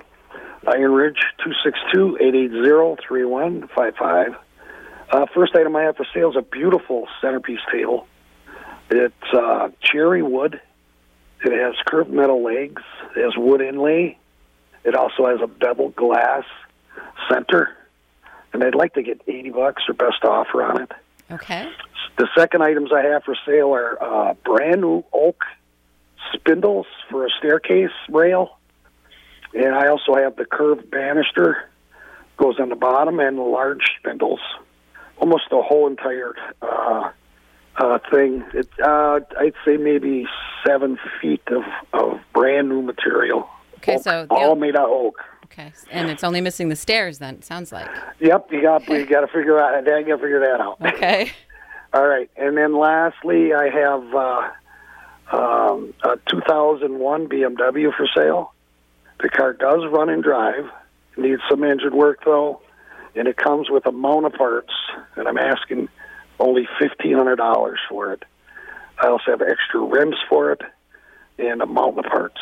Iron 0.68 0.92
Ridge, 0.92 1.18
262-880-3155. 1.96 4.36
Uh, 5.10 5.26
first 5.34 5.56
item 5.56 5.76
I 5.76 5.84
have 5.84 5.96
for 5.96 6.06
sale 6.14 6.30
is 6.30 6.36
a 6.36 6.42
beautiful 6.42 7.08
centerpiece 7.22 7.60
table. 7.72 8.08
It's 8.90 9.34
uh, 9.34 9.70
cherry 9.82 10.22
wood. 10.22 10.60
It 11.44 11.52
has 11.52 11.76
curved 11.86 12.10
metal 12.10 12.44
legs. 12.44 12.82
It 13.16 13.24
has 13.24 13.38
wood 13.38 13.62
inlay. 13.62 14.18
It 14.84 14.96
also 14.96 15.28
has 15.28 15.40
a 15.42 15.48
beveled 15.48 15.96
glass 15.96 16.44
center. 17.30 17.76
And 18.54 18.64
I'd 18.64 18.76
like 18.76 18.94
to 18.96 19.04
get 19.04 19.22
80 19.28 19.52
bucks 19.52 19.84
or 19.88 19.94
best 19.94 20.24
offer 20.24 20.64
on 20.64 20.82
it. 20.82 20.92
Okay. 21.30 21.70
The 22.18 22.28
second 22.36 22.64
items 22.64 22.92
I 22.94 23.04
have 23.04 23.24
for 23.24 23.36
sale 23.46 23.74
are 23.74 24.02
uh, 24.02 24.34
brand 24.46 24.82
new 24.82 25.04
oak 25.14 25.44
spindles 26.34 26.88
for 27.10 27.26
a 27.26 27.30
staircase 27.38 27.92
rail. 28.10 28.58
And 29.54 29.76
I 29.76 29.88
also 29.88 30.16
have 30.16 30.36
the 30.36 30.46
curved 30.46 30.90
banister 30.90 31.70
goes 32.38 32.60
on 32.60 32.70
the 32.70 32.76
bottom 32.76 33.20
and 33.20 33.38
the 33.38 33.44
large 33.44 33.84
spindles. 34.00 34.40
Almost 35.20 35.44
the 35.50 35.62
whole 35.62 35.88
entire 35.88 36.36
uh, 36.62 37.12
uh, 37.78 38.00
thing. 38.12 38.44
It, 38.54 38.68
uh, 38.84 39.20
I'd 39.40 39.54
say 39.66 39.78
maybe 39.78 40.28
seven 40.66 40.98
feet 41.22 41.42
of, 41.48 41.64
of 41.94 42.20
brand 42.34 42.70
new 42.70 42.82
material. 42.82 43.50
Okay, 43.78 43.96
Oak, 43.96 44.04
so 44.04 44.28
all 44.30 44.56
made 44.56 44.76
out 44.76 44.86
of 44.86 44.92
oak. 44.92 45.24
Okay. 45.46 45.72
And 45.92 46.10
it's 46.10 46.24
only 46.24 46.42
missing 46.42 46.70
the 46.70 46.76
stairs. 46.76 47.20
Then 47.20 47.36
it 47.36 47.46
sounds 47.46 47.72
like. 47.72 47.90
Yep, 48.20 48.52
you 48.52 48.62
got 48.62 48.88
you 48.88 49.06
got 49.06 49.22
to 49.22 49.28
figure 49.28 49.60
out. 49.60 49.76
You 49.86 49.86
got 49.86 50.06
to 50.06 50.18
figure 50.18 50.40
that 50.42 50.62
out. 50.62 50.78
Okay. 50.94 51.32
All 51.94 52.06
right, 52.06 52.30
and 52.36 52.58
then 52.58 52.78
lastly, 52.78 53.54
I 53.54 53.70
have 53.70 54.14
uh, 54.14 54.52
um, 55.32 55.94
a 56.04 56.18
2001 56.30 57.30
BMW 57.30 57.96
for 57.96 58.08
sale. 58.16 58.54
The 59.22 59.30
car 59.30 59.54
does 59.54 59.82
run 59.90 60.10
and 60.10 60.22
drive. 60.22 60.70
Needs 61.16 61.42
some 61.50 61.64
engine 61.64 61.96
work 61.96 62.20
though, 62.26 62.62
and 63.18 63.28
it 63.28 63.38
comes 63.38 63.70
with 63.70 63.86
a 63.86 63.92
mount 63.92 64.26
of 64.26 64.34
parts. 64.34 64.74
And 65.16 65.28
I'm 65.28 65.38
asking 65.38 65.90
only 66.40 66.68
fifteen 66.80 67.16
hundred 67.16 67.38
dollars 67.38 67.80
for 67.90 68.14
it. 68.14 68.24
I 69.00 69.08
also 69.08 69.32
have 69.32 69.42
extra 69.42 69.82
rims 69.82 70.16
for 70.30 70.52
it 70.52 70.62
and 71.40 71.62
a 71.62 71.66
mount 71.66 72.00
of 72.00 72.06
parts. 72.06 72.42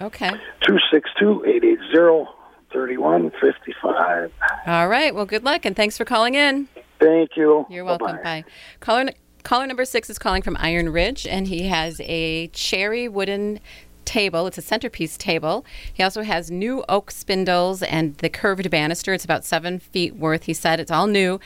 Okay. 0.00 0.30
Two 0.60 0.78
six 0.92 1.10
two 1.18 1.44
eight 1.46 1.64
eight 1.64 1.78
zero 1.90 2.28
thirty 2.72 2.96
one 2.96 3.30
fifty 3.40 3.74
five. 3.82 4.32
All 4.66 4.88
right. 4.88 5.14
Well, 5.14 5.26
good 5.26 5.44
luck 5.44 5.64
and 5.64 5.74
thanks 5.74 5.96
for 5.96 6.04
calling 6.04 6.34
in. 6.34 6.68
Thank 7.00 7.36
you. 7.36 7.66
You're 7.68 7.84
welcome. 7.84 8.18
Bye. 8.22 8.44
Caller 8.80 9.10
caller 9.42 9.66
number 9.66 9.84
six 9.84 10.08
is 10.08 10.18
calling 10.18 10.42
from 10.42 10.56
Iron 10.58 10.88
Ridge, 10.88 11.26
and 11.26 11.46
he 11.46 11.68
has 11.68 12.00
a 12.04 12.48
cherry 12.48 13.08
wooden 13.08 13.60
table. 14.04 14.46
It's 14.46 14.58
a 14.58 14.62
centerpiece 14.62 15.16
table. 15.16 15.64
He 15.92 16.02
also 16.02 16.22
has 16.22 16.50
new 16.50 16.84
oak 16.88 17.10
spindles 17.10 17.82
and 17.82 18.16
the 18.18 18.28
curved 18.28 18.70
banister. 18.70 19.12
It's 19.14 19.24
about 19.24 19.44
seven 19.44 19.78
feet 19.78 20.16
worth. 20.16 20.44
He 20.44 20.54
said 20.54 20.80
it's 20.80 20.90
all 20.90 21.06
new, 21.06 21.40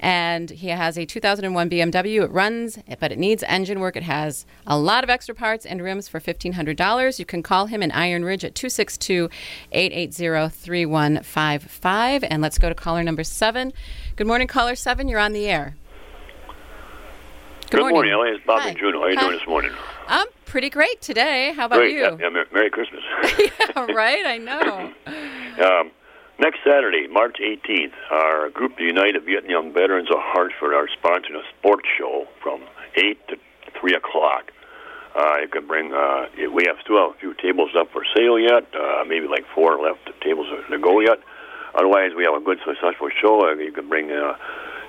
and 0.00 0.50
he 0.50 0.68
has 0.68 0.96
a 0.98 1.04
2001 1.04 1.70
BMW. 1.70 2.24
It 2.24 2.30
runs, 2.30 2.78
but 2.98 3.12
it 3.12 3.18
needs 3.18 3.42
engine 3.44 3.80
work. 3.80 3.96
It 3.96 4.02
has 4.04 4.46
a 4.66 4.78
lot 4.78 5.04
of 5.04 5.10
extra 5.10 5.34
parts 5.34 5.66
and 5.66 5.82
rims 5.82 6.08
for 6.08 6.20
$1,500. 6.20 7.18
You 7.18 7.24
can 7.24 7.42
call 7.42 7.66
him 7.66 7.82
in 7.82 7.90
Iron 7.92 8.24
Ridge 8.24 8.44
at 8.44 8.54
262 8.54 9.28
880 9.72 10.48
3155. 10.54 12.24
And 12.24 12.42
let's 12.42 12.58
go 12.58 12.68
to 12.68 12.74
caller 12.74 13.02
number 13.02 13.24
seven. 13.24 13.72
Good 14.16 14.26
morning, 14.26 14.46
caller 14.48 14.74
seven. 14.74 15.08
You're 15.08 15.20
on 15.20 15.32
the 15.32 15.46
air. 15.46 15.76
Good, 17.70 17.80
morning. 17.80 17.94
morning, 17.96 18.12
Ellie. 18.12 18.30
It's 18.30 18.44
Bob 18.46 18.60
Hi. 18.60 18.68
and 18.68 18.78
Juneau. 18.78 18.98
How 19.00 19.04
are 19.06 19.10
you 19.10 19.16
Hi. 19.16 19.26
doing 19.26 19.38
this 19.38 19.48
morning? 19.48 19.72
Pretty 20.54 20.70
great 20.70 21.02
today. 21.02 21.52
How 21.56 21.66
about 21.66 21.80
Great. 21.80 21.96
you? 21.96 22.02
Yeah, 22.02 22.30
yeah, 22.30 22.44
Merry 22.52 22.70
Christmas. 22.70 23.02
yeah, 23.40 23.90
right. 23.90 24.24
I 24.24 24.38
know. 24.38 24.92
um, 25.66 25.90
next 26.38 26.60
Saturday, 26.62 27.08
March 27.10 27.38
18th, 27.42 27.90
our 28.12 28.50
group, 28.50 28.76
the 28.76 28.84
United 28.84 29.24
Vietnam 29.24 29.50
Young 29.50 29.72
Veterans 29.74 30.10
of 30.12 30.18
Hartford, 30.20 30.72
are 30.72 30.86
sponsoring 30.86 31.34
a 31.34 31.42
sports 31.58 31.88
show 31.98 32.28
from 32.40 32.62
8 32.94 33.18
to 33.30 33.36
3 33.80 33.94
o'clock. 33.94 34.52
Uh, 35.16 35.38
you 35.42 35.48
can 35.48 35.66
bring, 35.66 35.92
uh, 35.92 36.26
we 36.54 36.62
have 36.68 36.76
still 36.84 37.02
have 37.02 37.16
a 37.16 37.18
few 37.18 37.34
tables 37.34 37.70
up 37.76 37.90
for 37.90 38.04
sale 38.14 38.38
yet, 38.38 38.62
uh, 38.78 39.02
maybe 39.08 39.26
like 39.26 39.44
four 39.56 39.82
left 39.82 40.06
tables 40.22 40.46
to 40.70 40.78
go 40.78 41.00
yet. 41.00 41.18
Otherwise, 41.74 42.12
we 42.16 42.22
have 42.22 42.40
a 42.40 42.44
good, 42.44 42.58
successful 42.64 43.08
show. 43.20 43.42
Uh, 43.42 43.54
you 43.56 43.72
can 43.72 43.88
bring 43.88 44.12
uh, 44.12 44.38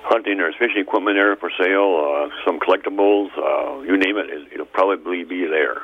hunting 0.06 0.38
or 0.40 0.52
fishing 0.52 0.78
equipment 0.82 1.16
there 1.16 1.34
for 1.36 1.50
sale, 1.58 1.98
uh, 1.98 2.28
some 2.44 2.60
collectibles, 2.60 3.30
uh, 3.36 3.80
you 3.82 3.96
name 3.96 4.16
it, 4.16 4.30
it- 4.30 4.48
it'll 4.54 4.66
probably 4.66 5.24
be 5.24 5.44
there. 5.46 5.82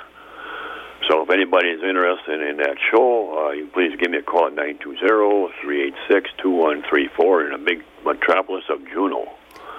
So 1.11 1.23
if 1.23 1.31
anybody 1.31 1.69
is 1.71 1.83
interested 1.83 2.41
in 2.41 2.59
that 2.59 2.77
show, 2.91 3.49
uh, 3.49 3.53
you 3.53 3.67
please 3.75 3.97
give 3.99 4.11
me 4.13 4.19
a 4.19 4.23
call 4.23 4.47
at 4.47 4.55
920-386-2134 4.55 7.47
in 7.49 7.53
a 7.55 7.59
big 7.59 7.83
metropolis 8.05 8.65
of 8.71 8.79
Juneau. 8.89 9.29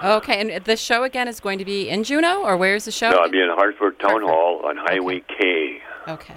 Okay, 0.02 0.40
and 0.40 0.50
the 0.64 0.76
show 0.76 1.02
again 1.04 1.28
is 1.28 1.40
going 1.40 1.58
to 1.58 1.64
be 1.64 1.88
in 1.88 2.04
Juneau, 2.04 2.42
or 2.42 2.56
where's 2.58 2.84
the 2.84 2.90
show? 2.90 3.10
No, 3.10 3.16
I'll 3.18 3.30
be 3.30 3.40
in 3.40 3.48
Hartford 3.48 3.98
Town 4.00 4.20
Hall 4.22 4.60
on 4.66 4.76
Highway 4.76 5.20
K. 5.38 5.80
Okay. 6.08 6.34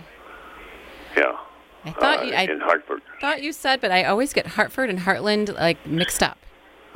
Yeah. 1.18 1.36
I 1.84 1.92
thought 1.92 2.20
uh, 2.20 2.24
you, 2.24 2.34
I 2.34 2.42
in 2.44 2.60
Hartford. 2.62 3.02
thought 3.20 3.42
you 3.44 3.52
said, 3.52 3.82
but 3.82 3.92
I 3.92 4.06
always 4.06 4.32
get 4.32 4.48
Hartford 4.48 4.90
and 4.90 5.00
Hartland 5.00 5.54
like 5.56 5.86
mixed 5.86 6.24
up. 6.24 6.38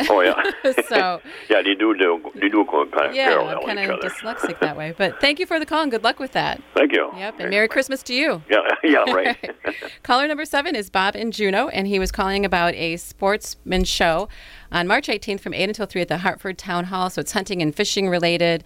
Oh 0.10 0.22
yeah. 0.22 0.72
so 0.88 1.22
yeah, 1.50 1.62
they 1.62 1.76
do 1.76 1.96
do 1.98 2.32
they 2.36 2.50
do 2.50 2.66
kind 2.66 3.10
of 3.10 3.16
yeah, 3.16 3.30
parallel 3.30 3.60
I'm 3.60 3.66
kind 3.66 3.92
of 3.92 4.00
dyslexic 4.00 4.60
that 4.60 4.78
way. 4.78 4.94
But 4.98 5.20
thank 5.20 5.40
you 5.40 5.46
for 5.46 5.60
the 5.60 5.66
call 5.66 5.82
and 5.82 5.92
good 5.92 6.04
luck 6.04 6.20
with 6.20 6.32
that. 6.34 6.62
Thank 6.76 6.94
you. 6.94 7.12
Yep, 7.16 7.40
and 7.40 7.50
Merry 7.50 7.68
Christmas 7.68 8.04
to 8.04 8.14
you. 8.14 8.42
Yeah, 8.52 8.68
yeah, 8.84 9.14
right. 9.14 9.56
Caller 10.04 10.28
number 10.28 10.44
seven 10.44 10.76
is 10.76 10.90
Bob 10.90 11.16
in 11.16 11.32
Juneau, 11.32 11.70
and 11.70 11.88
he 11.88 12.00
was 12.00 12.12
calling 12.12 12.44
about 12.44 12.74
a 12.74 12.98
sportsman 12.98 13.86
show 13.86 14.28
on 14.72 14.88
March 14.88 15.08
18th 15.08 15.40
from 15.40 15.54
8 15.54 15.70
until 15.70 15.86
3 15.86 16.02
at 16.02 16.08
the 16.10 16.18
Hartford 16.18 16.58
Town 16.58 16.86
Hall. 16.86 17.10
So 17.10 17.22
it's 17.22 17.32
hunting 17.32 17.62
and 17.62 17.74
fishing 17.74 18.10
related 18.10 18.66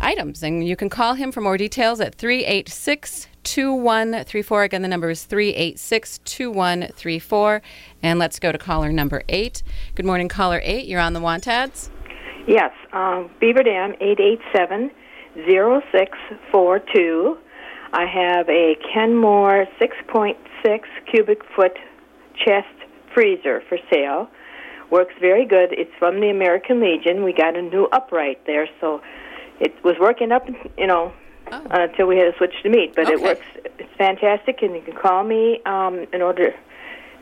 items. 0.00 0.42
And 0.42 0.66
you 0.66 0.76
can 0.76 0.90
call 0.90 1.14
him 1.14 1.32
for 1.32 1.40
more 1.40 1.56
details 1.56 2.00
at 2.00 2.16
386 2.16 3.28
2134. 3.48 4.64
Again, 4.64 4.82
the 4.82 4.88
number 4.88 5.08
is 5.08 5.24
386 5.24 6.18
2134. 6.18 7.62
And 8.02 8.18
let's 8.18 8.38
go 8.38 8.52
to 8.52 8.58
caller 8.58 8.92
number 8.92 9.22
eight. 9.30 9.62
Good 9.94 10.04
morning, 10.04 10.28
caller 10.28 10.60
eight. 10.62 10.86
You're 10.86 11.00
on 11.00 11.14
the 11.14 11.20
want 11.20 11.48
ads. 11.48 11.88
Yes, 12.46 12.72
um, 12.92 13.30
Beaver 13.40 13.62
Dam, 13.62 13.94
887-0642. 15.36 17.38
I 17.94 18.04
have 18.04 18.46
a 18.50 18.76
Kenmore 18.92 19.66
6.6 19.80 20.34
cubic 21.10 21.40
foot 21.56 21.72
chest 22.44 22.66
freezer 23.14 23.62
for 23.68 23.78
sale. 23.90 24.28
Works 24.90 25.14
very 25.20 25.46
good. 25.46 25.72
It's 25.72 25.90
from 25.98 26.20
the 26.20 26.28
American 26.28 26.80
Legion. 26.80 27.24
We 27.24 27.32
got 27.32 27.56
a 27.56 27.62
new 27.62 27.86
upright 27.92 28.44
there, 28.46 28.68
so 28.78 29.00
it 29.58 29.72
was 29.82 29.96
working 29.98 30.32
up, 30.32 30.46
you 30.76 30.86
know, 30.86 31.14
uh, 31.52 31.60
until 31.70 32.06
we 32.06 32.16
had 32.16 32.32
to 32.32 32.36
switch 32.38 32.54
to 32.62 32.68
meat. 32.68 32.94
But 32.94 33.08
it 33.08 33.20
works. 33.20 33.44
It's 33.78 33.92
fantastic, 33.96 34.62
and 34.62 34.74
you 34.74 34.82
can 34.82 34.94
call 34.94 35.24
me 35.24 35.60
um, 35.66 36.06
in 36.12 36.22
order 36.22 36.54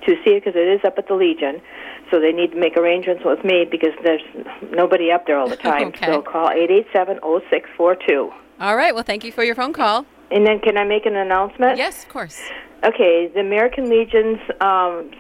to 0.07 0.15
see 0.25 0.31
it 0.31 0.45
because 0.45 0.57
it 0.57 0.69
is 0.69 0.81
up 0.85 0.99
at 0.99 1.09
the 1.09 1.15
Legion. 1.15 1.61
So 2.11 2.21
they 2.21 2.33
need 2.33 2.53
to 2.53 2.57
make 2.57 2.77
arrangements 2.77 3.23
with 3.25 3.45
me 3.45 3.67
because 3.69 3.93
there's 4.05 4.23
nobody 4.71 5.11
up 5.11 5.27
there 5.27 5.39
all 5.39 5.49
the 5.49 5.57
time. 5.71 5.89
Okay. 5.89 6.07
So 6.07 6.23
call 6.23 6.51
eight 6.51 6.71
eight 6.71 6.87
seven 6.93 7.19
oh 7.23 7.41
six 7.51 7.69
four 7.77 7.97
two. 7.97 8.31
All 8.61 8.77
right. 8.77 8.95
Well, 8.95 9.05
thank 9.05 9.25
you 9.25 9.33
for 9.33 9.45
your 9.45 9.55
phone 9.55 9.73
call. 9.73 10.07
And 10.31 10.47
then 10.47 10.61
can 10.61 10.77
I 10.77 10.85
make 10.85 11.07
an 11.07 11.17
announcement? 11.17 11.79
Yes, 11.79 12.03
of 12.03 12.09
course. 12.09 12.41
Okay, 12.85 13.31
the 13.33 13.41
American 13.41 13.89
Legion's 13.89 14.39
um, 14.61 15.11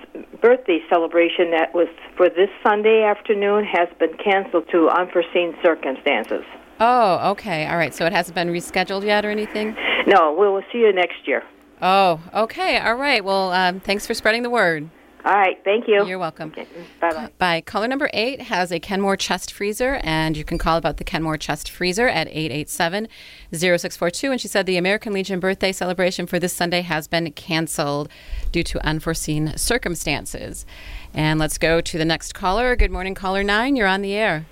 birthday 0.40 0.80
celebration 0.90 1.50
that 1.52 1.74
was 1.74 1.88
for 2.16 2.28
this 2.28 2.50
Sunday 2.62 3.02
afternoon 3.02 3.64
has 3.64 3.88
been 3.98 4.16
canceled 4.18 4.68
to 4.70 4.88
unforeseen 4.88 5.54
circumstances. 5.62 6.44
Oh, 6.80 7.30
okay. 7.32 7.66
All 7.66 7.76
right. 7.76 7.94
So 7.94 8.06
it 8.06 8.12
hasn't 8.12 8.34
been 8.34 8.48
rescheduled 8.48 9.04
yet 9.04 9.24
or 9.24 9.30
anything? 9.30 9.76
No, 10.06 10.32
we 10.32 10.48
will 10.48 10.62
see 10.72 10.78
you 10.78 10.92
next 10.92 11.26
year. 11.26 11.42
Oh, 11.82 12.20
okay. 12.32 12.78
All 12.78 12.94
right. 12.94 13.24
Well, 13.24 13.52
um, 13.52 13.80
thanks 13.80 14.06
for 14.06 14.14
spreading 14.14 14.42
the 14.42 14.50
word. 14.50 14.88
All 15.24 15.34
right. 15.34 15.58
Thank 15.64 15.88
you. 15.88 16.06
You're 16.06 16.20
welcome. 16.20 16.50
Bye 16.50 16.66
bye. 17.00 17.30
By 17.36 17.60
caller 17.60 17.88
number 17.88 18.08
eight 18.12 18.42
has 18.42 18.70
a 18.70 18.78
Kenmore 18.78 19.16
chest 19.16 19.52
freezer, 19.52 19.98
and 20.04 20.36
you 20.36 20.44
can 20.44 20.56
call 20.56 20.76
about 20.76 20.98
the 20.98 21.04
Kenmore 21.04 21.36
chest 21.36 21.68
freezer 21.68 22.06
at 22.06 22.28
887 22.28 23.08
0642. 23.52 24.30
And 24.30 24.40
she 24.40 24.46
said 24.46 24.66
the 24.66 24.76
American 24.76 25.12
Legion 25.12 25.40
birthday 25.40 25.72
celebration 25.72 26.26
for 26.26 26.38
this 26.38 26.52
Sunday 26.52 26.82
has 26.82 27.08
been 27.08 27.32
canceled 27.32 28.08
due 28.52 28.62
to 28.62 28.86
unforeseen 28.86 29.56
circumstances. 29.56 30.64
And 31.12 31.40
let's 31.40 31.58
go 31.58 31.80
to 31.80 31.98
the 31.98 32.04
next 32.04 32.32
caller. 32.32 32.76
Good 32.76 32.92
morning, 32.92 33.16
caller 33.16 33.42
nine. 33.42 33.74
You're 33.74 33.88
on 33.88 34.02
the 34.02 34.14
air. 34.14 34.46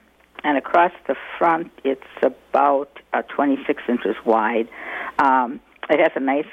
and 0.45 0.57
across 0.57 0.93
the 1.07 1.17
front 1.37 1.69
it's 1.83 2.07
about 2.21 2.97
uh, 3.11 3.23
26 3.23 3.83
inches 3.89 4.15
wide. 4.23 4.69
Um, 5.19 5.59
it 5.89 5.99
has 5.99 6.13
a 6.15 6.21
nice, 6.21 6.47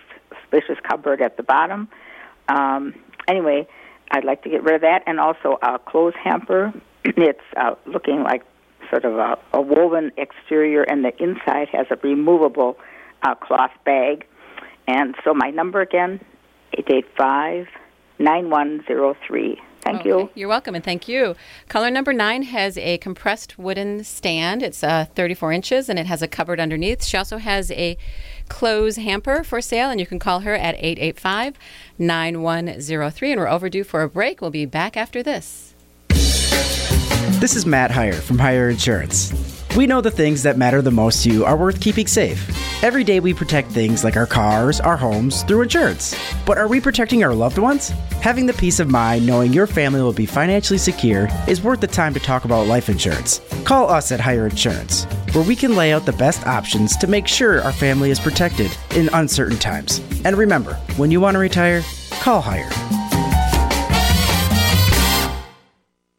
spacious 0.48 0.80
cupboard 0.82 1.22
at 1.22 1.36
the 1.36 1.44
bottom. 1.44 1.88
Um, 2.48 2.94
anyway, 3.28 3.68
I'd 4.10 4.24
like 4.24 4.42
to 4.42 4.50
get 4.50 4.64
rid 4.64 4.74
of 4.74 4.80
that, 4.80 5.04
and 5.06 5.20
also 5.20 5.56
a 5.62 5.78
clothes 5.78 6.14
hamper. 6.20 6.72
it's 7.04 7.38
uh, 7.56 7.76
looking 7.86 8.24
like 8.24 8.42
sort 8.94 9.04
of 9.04 9.18
a, 9.18 9.36
a 9.52 9.60
woven 9.60 10.12
exterior, 10.16 10.82
and 10.82 11.04
the 11.04 11.12
inside 11.20 11.68
has 11.72 11.86
a 11.90 11.96
removable 11.96 12.76
uh, 13.24 13.34
cloth 13.34 13.72
bag. 13.84 14.24
And 14.86 15.16
so 15.24 15.34
my 15.34 15.50
number 15.50 15.80
again, 15.80 16.20
eight 16.74 16.86
eight 16.88 17.06
five 17.16 17.66
nine 18.20 18.50
one 18.50 18.84
zero 18.86 19.16
three. 19.26 19.60
Thank 19.80 20.00
okay. 20.00 20.08
you. 20.08 20.30
You're 20.34 20.48
welcome, 20.48 20.74
and 20.74 20.84
thank 20.84 21.08
you. 21.08 21.34
Color 21.68 21.90
number 21.90 22.12
nine 22.12 22.44
has 22.44 22.78
a 22.78 22.98
compressed 22.98 23.58
wooden 23.58 24.02
stand. 24.02 24.62
It's 24.62 24.82
uh, 24.82 25.04
34 25.14 25.52
inches, 25.52 25.88
and 25.90 25.98
it 25.98 26.06
has 26.06 26.22
a 26.22 26.28
cupboard 26.28 26.58
underneath. 26.58 27.04
She 27.04 27.18
also 27.18 27.36
has 27.36 27.70
a 27.72 27.98
clothes 28.48 28.96
hamper 28.96 29.44
for 29.44 29.60
sale, 29.60 29.90
and 29.90 30.00
you 30.00 30.06
can 30.06 30.18
call 30.18 30.40
her 30.40 30.54
at 30.54 30.74
885 30.76 31.58
9103. 31.98 33.32
And 33.32 33.40
we're 33.40 33.48
overdue 33.48 33.84
for 33.84 34.00
a 34.00 34.08
break. 34.08 34.40
We'll 34.40 34.50
be 34.50 34.64
back 34.64 34.96
after 34.96 35.22
this. 35.22 35.73
This 37.26 37.56
is 37.56 37.64
Matt 37.64 37.90
Heyer 37.90 38.14
from 38.14 38.38
Hire 38.38 38.68
Insurance. 38.68 39.32
We 39.76 39.86
know 39.86 40.02
the 40.02 40.10
things 40.10 40.42
that 40.42 40.58
matter 40.58 40.82
the 40.82 40.90
most 40.90 41.22
to 41.22 41.30
you 41.30 41.44
are 41.46 41.56
worth 41.56 41.80
keeping 41.80 42.06
safe. 42.06 42.50
Every 42.84 43.02
day 43.02 43.18
we 43.18 43.32
protect 43.32 43.70
things 43.70 44.04
like 44.04 44.16
our 44.16 44.26
cars, 44.26 44.78
our 44.78 44.96
homes 44.96 45.42
through 45.42 45.62
insurance. 45.62 46.14
But 46.44 46.58
are 46.58 46.68
we 46.68 46.82
protecting 46.82 47.24
our 47.24 47.34
loved 47.34 47.56
ones? 47.56 47.88
Having 48.20 48.44
the 48.46 48.52
peace 48.52 48.78
of 48.78 48.90
mind 48.90 49.26
knowing 49.26 49.54
your 49.54 49.66
family 49.66 50.02
will 50.02 50.12
be 50.12 50.26
financially 50.26 50.78
secure 50.78 51.28
is 51.48 51.62
worth 51.62 51.80
the 51.80 51.86
time 51.86 52.12
to 52.12 52.20
talk 52.20 52.44
about 52.44 52.66
life 52.66 52.90
insurance. 52.90 53.40
Call 53.64 53.90
us 53.90 54.12
at 54.12 54.20
Hire 54.20 54.44
Insurance, 54.44 55.04
where 55.32 55.44
we 55.44 55.56
can 55.56 55.76
lay 55.76 55.94
out 55.94 56.04
the 56.04 56.12
best 56.12 56.46
options 56.46 56.94
to 56.98 57.06
make 57.06 57.26
sure 57.26 57.62
our 57.62 57.72
family 57.72 58.10
is 58.10 58.20
protected 58.20 58.70
in 58.90 59.08
uncertain 59.14 59.58
times. 59.58 60.00
And 60.24 60.36
remember, 60.36 60.74
when 60.96 61.10
you 61.10 61.20
want 61.22 61.36
to 61.36 61.38
retire, 61.38 61.82
call 62.20 62.42
Hire. 62.42 62.68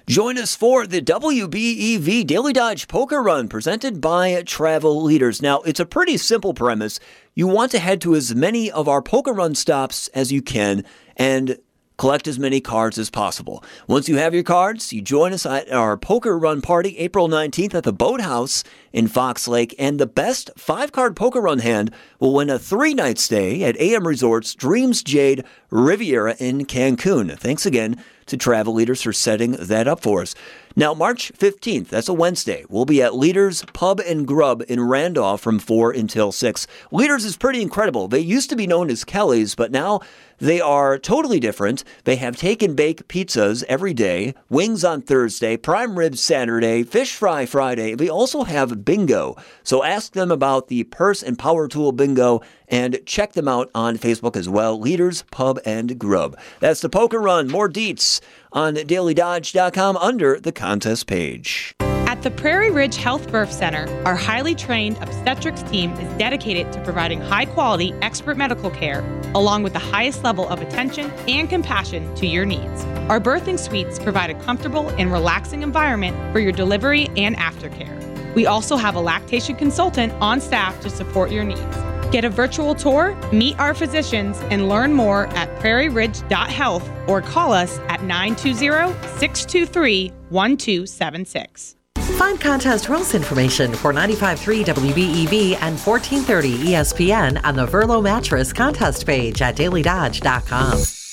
Join 0.08 0.38
us 0.38 0.56
for 0.56 0.86
the 0.86 1.02
WBEV 1.02 2.28
Daily 2.28 2.54
Dodge 2.54 2.88
Poker 2.88 3.24
Run 3.24 3.48
presented 3.48 4.00
by 4.00 4.44
Travel 4.44 5.02
Leaders. 5.02 5.42
Now, 5.42 5.62
it's 5.62 5.80
a 5.80 5.86
pretty 5.86 6.18
simple 6.18 6.54
premise. 6.54 7.00
You 7.34 7.48
want 7.48 7.72
to 7.72 7.80
head 7.80 8.02
to 8.02 8.14
as 8.14 8.36
many 8.36 8.70
of 8.70 8.88
our 8.88 9.02
poker 9.02 9.34
run 9.34 9.56
stops 9.56 10.08
as 10.10 10.32
you 10.32 10.44
can 10.44 10.86
and 11.18 11.58
collect 11.98 12.28
as 12.28 12.40
many 12.40 12.60
cards 12.60 12.98
as 12.98 13.10
possible. 13.10 13.64
Once 13.88 14.10
you 14.10 14.18
have 14.18 14.34
your 14.34 14.44
cards, 14.44 14.92
you 14.92 15.02
join 15.02 15.34
us 15.34 15.46
at 15.46 15.72
our 15.72 15.98
poker 15.98 16.38
run 16.38 16.62
party 16.62 16.98
April 16.98 17.28
19th 17.28 17.74
at 17.74 17.84
the 17.84 17.94
Boathouse 17.94 18.64
in 18.92 19.08
Fox 19.08 19.48
Lake, 19.48 19.76
and 19.80 20.00
the 20.00 20.06
best 20.06 20.52
five 20.58 20.92
card 20.92 21.16
poker 21.16 21.42
run 21.42 21.60
hand 21.60 21.92
will 22.20 22.34
win 22.34 22.50
a 22.50 22.60
three 22.60 22.94
night 22.94 23.18
stay 23.18 23.64
at 23.64 23.78
AM 23.78 24.08
Resorts 24.08 24.56
Dreams 24.56 25.04
Jade 25.04 25.44
Riviera 25.70 26.36
in 26.40 26.66
Cancun. 26.66 27.38
Thanks 27.38 27.66
again 27.66 28.04
to 28.26 28.38
Travel 28.38 28.74
Leaders 28.74 29.02
for 29.02 29.14
setting 29.14 29.52
that 29.54 29.88
up 29.88 30.02
for 30.02 30.22
us. 30.22 30.34
Now, 30.76 30.94
March 30.94 31.32
15th, 31.34 31.90
that's 31.90 32.10
a 32.10 32.14
Wednesday, 32.14 32.66
we'll 32.70 32.86
be 32.86 33.02
at 33.02 33.16
Leaders 33.16 33.64
Pub 33.74 34.00
and 34.00 34.28
Grub 34.28 34.64
in 34.68 34.82
Randolph 34.82 35.42
from 35.42 35.60
4 35.60 35.92
until 35.92 36.32
6. 36.32 36.68
Leaders 36.92 37.24
is 37.24 37.38
pretty 37.38 37.62
incredible. 37.62 38.08
They 38.08 38.20
used 38.20 38.50
to 38.50 38.56
be 38.56 38.68
known 38.68 38.90
as 38.90 39.06
Kelly's, 39.06 39.56
but 39.56 39.72
now 39.72 40.02
they 40.40 40.60
are 40.60 40.98
totally 40.98 41.40
different. 41.40 41.84
They 42.04 42.18
have 42.18 42.36
take 42.36 42.62
and 42.62 42.76
bake 42.76 43.08
pizzas 43.08 43.64
every 43.68 43.94
day, 43.94 44.34
wings 44.50 44.84
on 44.84 45.02
Thursday, 45.02 45.58
prime 45.58 45.98
ribs 45.98 46.22
Saturday, 46.22 46.84
fish 46.84 47.16
fry 47.16 47.46
Friday. 47.46 47.96
They 47.96 48.10
also 48.10 48.44
have 48.44 48.84
bingo. 48.86 49.36
So 49.64 49.84
ask 49.84 50.14
them 50.14 50.32
about 50.32 50.68
the 50.68 50.84
purse 50.86 51.24
and 51.24 51.40
power 51.40 51.68
tool 51.68 51.92
bingo 51.92 52.42
and 52.68 53.00
check 53.06 53.34
them 53.34 53.48
out 53.48 53.70
on 53.74 53.98
Facebook 53.98 54.36
as 54.36 54.50
well. 54.50 54.80
Leaders 54.80 55.24
Pub 55.32 55.60
and 55.66 55.98
Grub. 56.00 56.38
That's 56.60 56.82
the 56.82 56.90
poker 56.90 57.20
run. 57.20 57.48
More 57.50 57.70
deets 57.70 58.22
on 58.52 58.76
dailydodge.com 58.76 59.98
under 59.98 60.40
the 60.40 60.52
contest 60.52 61.08
page. 61.08 61.76
The 62.26 62.32
Prairie 62.32 62.72
Ridge 62.72 62.96
Health 62.96 63.32
Birth 63.32 63.52
Center, 63.52 63.88
our 64.04 64.16
highly 64.16 64.56
trained 64.56 64.98
obstetrics 64.98 65.62
team 65.62 65.92
is 65.92 66.12
dedicated 66.18 66.74
to 66.74 66.82
providing 66.82 67.22
high 67.22 67.46
quality, 67.46 67.94
expert 68.02 68.36
medical 68.36 68.72
care, 68.72 69.02
along 69.36 69.62
with 69.62 69.74
the 69.74 69.80
highest 69.80 70.24
level 70.24 70.50
of 70.50 70.60
attention 70.60 71.12
and 71.28 71.48
compassion 71.48 72.16
to 72.16 72.26
your 72.26 72.44
needs. 72.44 72.84
Our 73.10 73.20
birthing 73.20 73.60
suites 73.60 74.00
provide 74.00 74.32
a 74.32 74.42
comfortable 74.42 74.90
and 74.98 75.12
relaxing 75.12 75.62
environment 75.62 76.18
for 76.34 76.40
your 76.40 76.52
delivery 76.52 77.12
and 77.16 77.38
aftercare. 77.38 77.94
We 78.34 78.48
also 78.48 78.76
have 78.76 78.96
a 78.96 79.02
lactation 79.02 79.56
consultant 79.56 80.12
on 80.14 80.42
staff 80.42 80.82
to 80.82 80.90
support 80.90 81.30
your 81.30 81.44
needs. 81.44 81.78
Get 82.12 82.26
a 82.26 82.30
virtual 82.32 82.74
tour, 82.74 83.14
meet 83.32 83.60
our 83.60 83.76
physicians, 83.76 84.40
and 84.50 84.68
learn 84.68 84.94
more 84.94 85.28
at 85.38 85.60
prairieridge.health 85.60 86.90
or 87.08 87.22
call 87.22 87.54
us 87.54 87.78
at 87.88 88.02
920 88.02 88.94
623 89.20 90.10
1276. 90.30 91.75
Find 92.16 92.40
contest 92.40 92.88
rules 92.88 93.14
information 93.14 93.74
for 93.74 93.92
95.3 93.92 94.64
WBEV 94.64 95.58
and 95.60 95.78
1430 95.78 96.58
ESPN 96.70 97.44
on 97.44 97.56
the 97.56 97.66
Verlo 97.66 98.02
Mattress 98.02 98.54
contest 98.54 99.06
page 99.06 99.42
at 99.42 99.58
dailydodge.com. 99.58 101.05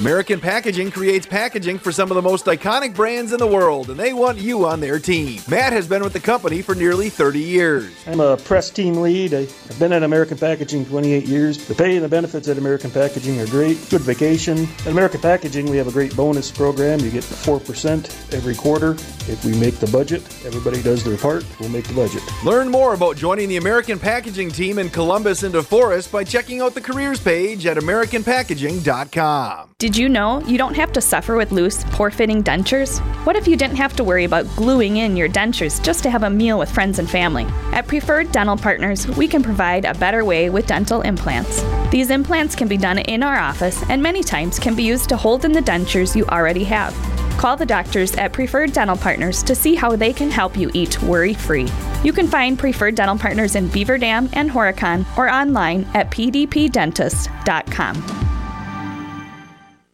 American 0.00 0.40
Packaging 0.40 0.90
creates 0.90 1.26
packaging 1.26 1.78
for 1.78 1.92
some 1.92 2.10
of 2.10 2.14
the 2.14 2.22
most 2.22 2.46
iconic 2.46 2.94
brands 2.94 3.34
in 3.34 3.38
the 3.38 3.46
world, 3.46 3.90
and 3.90 4.00
they 4.00 4.14
want 4.14 4.38
you 4.38 4.64
on 4.64 4.80
their 4.80 4.98
team. 4.98 5.42
Matt 5.46 5.74
has 5.74 5.86
been 5.86 6.02
with 6.02 6.14
the 6.14 6.20
company 6.20 6.62
for 6.62 6.74
nearly 6.74 7.10
30 7.10 7.38
years. 7.38 7.92
I'm 8.06 8.20
a 8.20 8.38
press 8.38 8.70
team 8.70 8.94
lead. 8.94 9.34
I've 9.34 9.78
been 9.78 9.92
at 9.92 10.02
American 10.02 10.38
Packaging 10.38 10.86
28 10.86 11.26
years. 11.26 11.66
The 11.68 11.74
pay 11.74 11.96
and 11.96 12.04
the 12.04 12.08
benefits 12.08 12.48
at 12.48 12.56
American 12.56 12.90
Packaging 12.90 13.38
are 13.42 13.46
great. 13.48 13.76
Good 13.90 14.00
vacation. 14.00 14.66
At 14.80 14.86
American 14.86 15.20
Packaging, 15.20 15.68
we 15.70 15.76
have 15.76 15.86
a 15.86 15.92
great 15.92 16.16
bonus 16.16 16.50
program. 16.50 17.00
You 17.00 17.10
get 17.10 17.22
4% 17.22 18.32
every 18.32 18.54
quarter. 18.54 18.92
If 19.28 19.44
we 19.44 19.54
make 19.60 19.80
the 19.80 19.86
budget, 19.88 20.22
everybody 20.46 20.82
does 20.82 21.04
their 21.04 21.18
part, 21.18 21.44
we'll 21.60 21.68
make 21.68 21.86
the 21.86 21.94
budget. 21.94 22.22
Learn 22.42 22.70
more 22.70 22.94
about 22.94 23.18
joining 23.18 23.50
the 23.50 23.58
American 23.58 23.98
Packaging 23.98 24.50
team 24.50 24.78
in 24.78 24.88
Columbus 24.88 25.42
and 25.42 25.54
DeForest 25.54 26.10
by 26.10 26.24
checking 26.24 26.62
out 26.62 26.72
the 26.72 26.80
careers 26.80 27.20
page 27.20 27.66
at 27.66 27.76
AmericanPackaging.com. 27.76 29.74
Did 29.78 29.89
you 29.96 30.08
know 30.08 30.40
you 30.42 30.58
don't 30.58 30.76
have 30.76 30.92
to 30.92 31.00
suffer 31.00 31.36
with 31.36 31.52
loose, 31.52 31.84
poor 31.84 32.10
fitting 32.10 32.44
dentures? 32.44 33.00
What 33.24 33.34
if 33.34 33.48
you 33.48 33.56
didn't 33.56 33.78
have 33.78 33.96
to 33.96 34.04
worry 34.04 34.24
about 34.24 34.46
gluing 34.54 34.98
in 34.98 35.16
your 35.16 35.28
dentures 35.28 35.82
just 35.82 36.02
to 36.02 36.10
have 36.10 36.22
a 36.22 36.30
meal 36.30 36.58
with 36.58 36.70
friends 36.70 36.98
and 36.98 37.08
family? 37.08 37.46
At 37.72 37.86
Preferred 37.86 38.30
Dental 38.30 38.56
Partners, 38.56 39.08
we 39.08 39.26
can 39.26 39.42
provide 39.42 39.86
a 39.86 39.94
better 39.94 40.24
way 40.24 40.50
with 40.50 40.66
dental 40.66 41.00
implants. 41.00 41.64
These 41.90 42.10
implants 42.10 42.54
can 42.54 42.68
be 42.68 42.76
done 42.76 42.98
in 42.98 43.22
our 43.22 43.38
office 43.38 43.82
and 43.88 44.02
many 44.02 44.22
times 44.22 44.58
can 44.58 44.76
be 44.76 44.82
used 44.82 45.08
to 45.08 45.16
hold 45.16 45.44
in 45.44 45.52
the 45.52 45.62
dentures 45.62 46.14
you 46.14 46.26
already 46.26 46.64
have. 46.64 46.94
Call 47.38 47.56
the 47.56 47.64
doctors 47.64 48.14
at 48.16 48.34
Preferred 48.34 48.72
Dental 48.72 48.96
Partners 48.96 49.42
to 49.44 49.54
see 49.54 49.74
how 49.74 49.96
they 49.96 50.12
can 50.12 50.30
help 50.30 50.58
you 50.58 50.70
eat 50.74 51.02
worry 51.02 51.32
free. 51.32 51.68
You 52.04 52.12
can 52.12 52.26
find 52.26 52.58
Preferred 52.58 52.96
Dental 52.96 53.16
Partners 53.16 53.56
in 53.56 53.68
Beaver 53.68 53.96
Dam 53.96 54.28
and 54.34 54.50
Horicon 54.50 55.06
or 55.16 55.30
online 55.30 55.88
at 55.94 56.10
pdpdentist.com. 56.10 58.29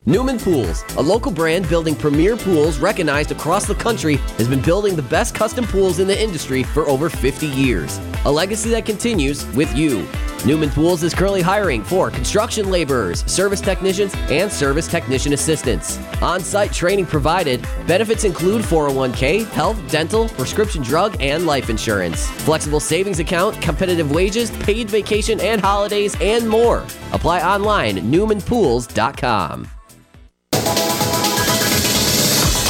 Neumann 0.09 0.39
Pools, 0.39 0.85
a 0.99 1.03
local 1.03 1.33
brand 1.33 1.69
building 1.69 1.97
premier 1.97 2.37
pools 2.37 2.79
recognized 2.79 3.33
across 3.33 3.67
the 3.67 3.75
country, 3.75 4.19
has 4.39 4.47
been 4.47 4.63
building 4.63 4.95
the 4.95 5.03
best 5.03 5.35
custom 5.35 5.67
pools 5.67 5.99
in 5.99 6.07
the 6.07 6.23
industry 6.23 6.63
for 6.63 6.87
over 6.89 7.11
50 7.11 7.49
years. 7.49 7.99
A 8.25 8.31
legacy 8.31 8.71
that 8.71 8.87
continues 8.87 9.45
with 9.57 9.75
you. 9.77 10.07
Neumann 10.47 10.71
Pools 10.71 11.03
is 11.03 11.13
currently 11.13 11.43
hiring 11.43 11.83
for 11.83 12.09
construction 12.09 12.71
laborers, 12.71 13.25
service 13.29 13.61
technicians, 13.61 14.15
and 14.31 14.51
service 14.53 14.87
technician 14.87 15.33
assistants. 15.33 15.99
On 16.23 16.39
site 16.39 16.73
training 16.73 17.07
provided. 17.07 17.67
Benefits 17.89 18.23
include 18.23 18.63
401k, 18.63 19.45
health, 19.49 19.77
dental, 19.91 20.29
prescription 20.29 20.85
drug, 20.85 21.17
and 21.19 21.47
life 21.47 21.69
insurance. 21.69 22.29
Flexible 22.45 22.79
savings 22.79 23.19
account, 23.19 23.61
competitive 23.61 24.13
wages, 24.13 24.53
paid 24.59 24.89
vacation 24.89 25.41
and 25.41 25.61
holidays, 25.61 26.15
and 26.21 26.49
more. 26.49 26.87
Apply 27.11 27.43
online, 27.43 27.99
at 27.99 28.05
neumannpools.com. 28.05 29.69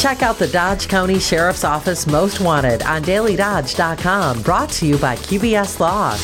Check 0.06 0.22
out 0.22 0.38
the 0.38 0.46
Dodge 0.46 0.86
County 0.86 1.18
Sheriff's 1.18 1.64
Office 1.64 2.06
Most 2.06 2.38
Wanted 2.38 2.80
on 2.84 3.02
dailydodge.com. 3.02 4.40
Brought 4.42 4.68
to 4.68 4.86
you 4.86 4.96
by 4.98 5.16
QBS 5.16 5.80
Law. 5.80 6.16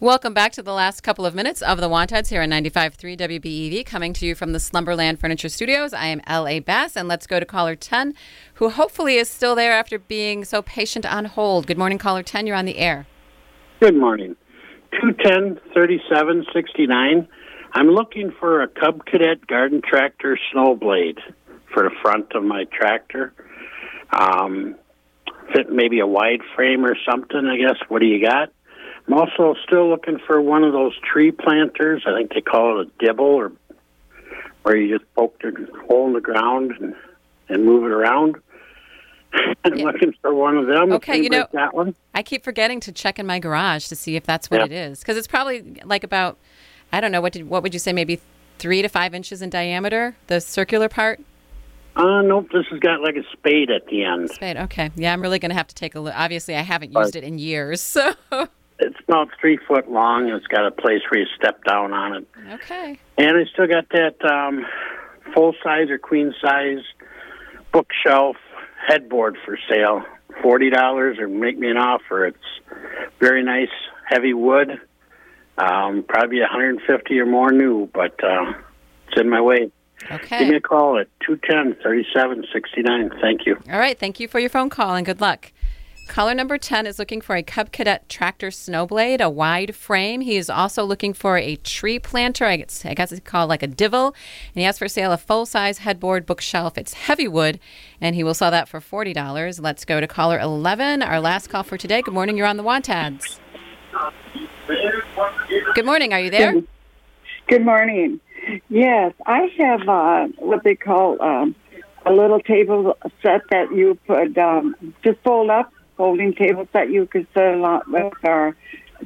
Welcome 0.00 0.34
back 0.34 0.50
to 0.54 0.62
the 0.64 0.72
last 0.72 1.04
couple 1.04 1.24
of 1.24 1.36
minutes 1.36 1.62
of 1.62 1.78
the 1.78 1.88
Wantads 1.88 2.30
here 2.30 2.42
on 2.42 2.50
95.3 2.50 3.16
WBEV, 3.16 3.86
coming 3.86 4.12
to 4.14 4.26
you 4.26 4.34
from 4.34 4.50
the 4.50 4.58
Slumberland 4.58 5.20
Furniture 5.20 5.48
Studios. 5.48 5.92
I 5.92 6.06
am 6.06 6.20
L.A. 6.26 6.58
Bass, 6.58 6.96
and 6.96 7.06
let's 7.06 7.28
go 7.28 7.38
to 7.38 7.46
caller 7.46 7.76
10, 7.76 8.14
who 8.54 8.70
hopefully 8.70 9.14
is 9.14 9.30
still 9.30 9.54
there 9.54 9.70
after 9.70 10.00
being 10.00 10.44
so 10.44 10.62
patient 10.62 11.06
on 11.06 11.26
hold. 11.26 11.68
Good 11.68 11.78
morning, 11.78 11.98
caller 11.98 12.24
10. 12.24 12.48
You're 12.48 12.56
on 12.56 12.64
the 12.64 12.78
air. 12.78 13.06
Good 13.78 13.94
morning. 13.94 14.34
210 15.00 15.60
3769. 15.72 17.28
I'm 17.74 17.88
looking 17.90 18.32
for 18.40 18.62
a 18.62 18.66
Cub 18.66 19.06
Cadet 19.06 19.46
Garden 19.46 19.80
Tractor 19.88 20.36
snow 20.50 20.74
blade 20.74 21.20
for 21.74 21.82
the 21.82 21.90
front 22.00 22.32
of 22.34 22.42
my 22.44 22.64
tractor. 22.64 23.34
Um, 24.10 24.76
fit 25.52 25.70
maybe 25.70 25.98
a 26.00 26.06
wide 26.06 26.40
frame 26.54 26.86
or 26.86 26.96
something, 27.08 27.44
I 27.46 27.56
guess. 27.58 27.76
What 27.88 28.00
do 28.00 28.06
you 28.06 28.24
got? 28.24 28.50
I'm 29.06 29.14
also 29.14 29.54
still 29.66 29.90
looking 29.90 30.18
for 30.26 30.40
one 30.40 30.64
of 30.64 30.72
those 30.72 30.96
tree 31.00 31.30
planters. 31.30 32.04
I 32.06 32.14
think 32.16 32.32
they 32.32 32.40
call 32.40 32.80
it 32.80 32.86
a 32.88 33.04
dibble, 33.04 33.24
or 33.26 33.52
where 34.62 34.76
you 34.76 34.96
just 34.96 35.14
poke 35.14 35.38
the 35.42 35.52
hole 35.86 36.06
in 36.06 36.14
the 36.14 36.22
ground 36.22 36.72
and, 36.80 36.94
and 37.50 37.66
move 37.66 37.84
it 37.84 37.90
around. 37.90 38.36
I'm 39.64 39.74
Yeah. 39.76 39.86
looking 39.86 40.14
for 40.22 40.32
one 40.32 40.56
of 40.56 40.66
them. 40.66 40.92
Okay, 40.92 41.22
you 41.22 41.28
know, 41.28 41.46
that 41.52 41.74
one? 41.74 41.94
I 42.14 42.22
keep 42.22 42.44
forgetting 42.44 42.80
to 42.80 42.92
check 42.92 43.18
in 43.18 43.26
my 43.26 43.38
garage 43.40 43.88
to 43.88 43.96
see 43.96 44.16
if 44.16 44.24
that's 44.24 44.50
what 44.50 44.60
Yep. 44.60 44.70
it 44.70 44.72
is, 44.72 45.00
because 45.00 45.18
it's 45.18 45.26
probably 45.26 45.82
like 45.84 46.04
about, 46.04 46.38
I 46.92 47.00
don't 47.02 47.12
know, 47.12 47.20
what 47.20 47.34
did 47.34 47.48
what 47.50 47.62
would 47.62 47.74
you 47.74 47.80
say, 47.80 47.92
maybe 47.92 48.20
three 48.58 48.80
to 48.80 48.88
five 48.88 49.12
inches 49.14 49.42
in 49.42 49.50
diameter, 49.50 50.16
the 50.28 50.40
circular 50.40 50.88
part. 50.88 51.20
Uh, 51.96 52.22
nope. 52.22 52.48
This 52.52 52.66
has 52.70 52.80
got 52.80 53.00
like 53.02 53.16
a 53.16 53.22
spade 53.32 53.70
at 53.70 53.86
the 53.86 54.04
end. 54.04 54.30
Spade. 54.30 54.56
Okay, 54.56 54.90
yeah, 54.96 55.12
I'm 55.12 55.22
really 55.22 55.38
going 55.38 55.50
to 55.50 55.56
have 55.56 55.68
to 55.68 55.74
take 55.74 55.94
a 55.94 56.00
look. 56.00 56.14
Obviously, 56.16 56.56
I 56.56 56.62
haven't 56.62 56.92
Right. 56.92 57.02
used 57.04 57.16
it 57.16 57.24
in 57.24 57.38
years, 57.38 57.80
so 57.82 58.14
It's 58.80 58.96
about 59.06 59.28
three 59.40 59.56
foot 59.68 59.90
long. 59.90 60.28
It's 60.28 60.46
got 60.48 60.66
a 60.66 60.70
place 60.72 61.00
where 61.10 61.20
you 61.20 61.26
step 61.36 61.62
down 61.64 61.92
on 61.92 62.14
it. 62.16 62.26
okay. 62.54 62.98
And 63.16 63.36
I 63.36 63.44
still 63.52 63.68
got 63.68 63.88
that 63.90 64.16
um, 64.24 64.66
full 65.32 65.54
size 65.62 65.88
or 65.90 65.98
queen 65.98 66.34
size 66.42 66.80
bookshelf 67.72 68.36
headboard 68.86 69.36
for 69.44 69.56
sale. 69.68 70.02
Forty 70.42 70.68
dollars, 70.70 71.18
or 71.20 71.28
make 71.28 71.56
me 71.58 71.70
an 71.70 71.76
offer. 71.76 72.26
It's 72.26 72.38
very 73.20 73.44
nice, 73.44 73.68
heavy 74.08 74.34
wood. 74.34 74.80
Um, 75.56 76.02
probably 76.08 76.40
150 76.40 77.16
or 77.20 77.26
more 77.26 77.52
new, 77.52 77.88
but 77.94 78.18
uh, 78.24 78.52
it's 79.06 79.20
in 79.20 79.30
my 79.30 79.40
way. 79.40 79.70
Okay. 80.10 80.40
Give 80.40 80.48
me 80.48 80.56
a 80.56 80.60
call 80.60 80.98
at 80.98 81.08
210 81.26 81.80
3769. 81.82 83.20
Thank 83.20 83.46
you. 83.46 83.56
All 83.72 83.78
right. 83.78 83.98
Thank 83.98 84.20
you 84.20 84.28
for 84.28 84.38
your 84.38 84.50
phone 84.50 84.70
call 84.70 84.94
and 84.94 85.04
good 85.06 85.20
luck. 85.20 85.52
Caller 86.06 86.34
number 86.34 86.58
10 86.58 86.86
is 86.86 86.98
looking 86.98 87.22
for 87.22 87.34
a 87.34 87.42
Cub 87.42 87.72
Cadet 87.72 88.08
tractor 88.10 88.48
snowblade, 88.48 89.20
a 89.20 89.30
wide 89.30 89.74
frame. 89.74 90.20
He 90.20 90.36
is 90.36 90.50
also 90.50 90.84
looking 90.84 91.14
for 91.14 91.38
a 91.38 91.56
tree 91.56 91.98
planter. 91.98 92.44
I 92.44 92.56
guess, 92.58 92.84
I 92.84 92.92
guess 92.92 93.10
it's 93.10 93.26
called 93.26 93.48
like 93.48 93.62
a 93.62 93.66
divel. 93.66 94.08
And 94.08 94.60
he 94.60 94.62
has 94.64 94.78
for 94.78 94.86
sale 94.86 95.12
a 95.12 95.16
full 95.16 95.46
size 95.46 95.78
headboard 95.78 96.26
bookshelf. 96.26 96.76
It's 96.76 96.92
heavy 96.92 97.26
wood, 97.26 97.58
and 98.00 98.14
he 98.14 98.22
will 98.22 98.34
sell 98.34 98.50
that 98.50 98.68
for 98.68 98.80
$40. 98.80 99.60
Let's 99.60 99.84
go 99.86 99.98
to 99.98 100.06
caller 100.06 100.38
11, 100.38 101.02
our 101.02 101.20
last 101.20 101.48
call 101.48 101.62
for 101.62 101.78
today. 101.78 102.02
Good 102.02 102.14
morning. 102.14 102.36
You're 102.36 102.46
on 102.46 102.58
the 102.58 102.64
Wantads. 102.64 103.38
Good 105.74 105.86
morning. 105.86 106.12
Are 106.12 106.20
you 106.20 106.30
there? 106.30 106.54
Good 107.48 107.64
morning. 107.64 108.20
Yes, 108.68 109.12
I 109.26 109.50
have 109.58 109.88
uh, 109.88 110.26
what 110.38 110.64
they 110.64 110.74
call 110.74 111.20
um, 111.22 111.54
a 112.06 112.12
little 112.12 112.40
table 112.40 112.96
set 113.22 113.42
that 113.50 113.74
you 113.74 113.98
put 114.06 114.36
um, 114.38 114.74
just 115.02 115.18
fold 115.24 115.50
up, 115.50 115.72
folding 115.96 116.34
table 116.34 116.68
set 116.72 116.90
you 116.90 117.06
could 117.06 117.26
set 117.34 117.54
a 117.54 117.56
lot 117.56 117.88
with, 117.90 118.12
or 118.22 118.56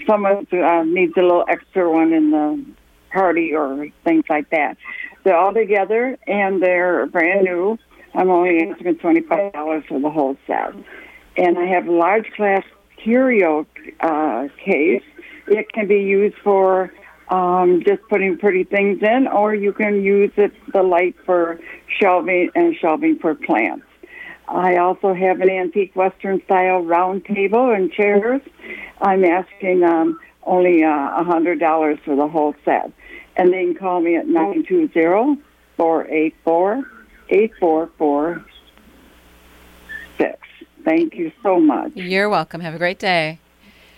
someone 0.07 0.47
uh, 0.53 0.83
needs 0.85 1.13
a 1.17 1.23
little 1.23 1.45
extra 1.49 1.91
one 1.91 2.13
in 2.13 2.31
the 2.31 2.65
party 3.13 3.55
or 3.55 3.87
things 4.05 4.25
like 4.29 4.51
that. 4.51 4.77
They're 5.25 5.37
all 5.37 5.55
together 5.55 6.17
and 6.27 6.63
they're 6.63 7.07
brand 7.07 7.45
new. 7.45 7.79
I'm 8.15 8.31
only 8.31 8.69
asking 8.69 8.97
twenty 8.97 9.21
five 9.21 9.53
dollars 9.53 9.85
for 9.89 10.01
the 10.01 10.11
whole 10.11 10.37
set, 10.47 10.75
and 11.37 11.59
I 11.59 11.67
have 11.67 11.87
a 11.87 11.93
large 11.93 12.31
glass 12.37 12.65
curio 12.97 13.67
uh, 14.01 14.49
case. 14.65 15.03
It 15.47 15.73
can 15.73 15.87
be 15.87 16.01
used 16.03 16.37
for 16.43 16.93
um, 17.31 17.83
just 17.87 18.03
putting 18.09 18.39
pretty 18.39 18.65
things 18.65 19.03
in, 19.03 19.27
or 19.29 19.55
you 19.55 19.73
can 19.73 20.03
use 20.03 20.33
it 20.37 20.53
the 20.73 20.83
light 20.83 21.17
for 21.25 21.61
shelving 22.01 22.51
and 22.55 22.75
shelving 22.77 23.19
for 23.19 23.35
plants. 23.35 23.85
I 24.49 24.77
also 24.77 25.13
have 25.13 25.41
an 25.41 25.51
antique 25.51 25.95
Western 25.95 26.43
style 26.45 26.83
round 26.83 27.27
table 27.27 27.71
and 27.71 27.93
chairs. 27.93 28.41
I'm 29.01 29.25
asking 29.25 29.85
um, 29.85 30.19
only 30.45 30.83
uh, 30.83 31.21
a 31.21 31.25
hundred 31.25 31.61
dollars 31.61 31.99
for 32.05 32.17
the 32.17 32.27
whole 32.27 32.55
set, 32.65 32.91
and 33.37 33.53
they 33.53 33.65
can 33.65 33.75
call 33.75 34.01
me 34.01 34.17
at 34.17 34.27
nine 34.27 34.65
two 34.67 34.89
zero 34.93 35.37
four 35.77 36.07
eight 36.07 36.35
four 36.45 36.83
eight 37.29 37.53
four 37.61 37.91
four 37.99 38.43
six. 40.17 40.39
Thank 40.83 41.15
you 41.15 41.31
so 41.43 41.61
much. 41.61 41.93
You're 41.95 42.31
welcome. 42.31 42.63
Have 42.63 42.75
a 42.75 42.79
great 42.79 42.99
day. 42.99 43.41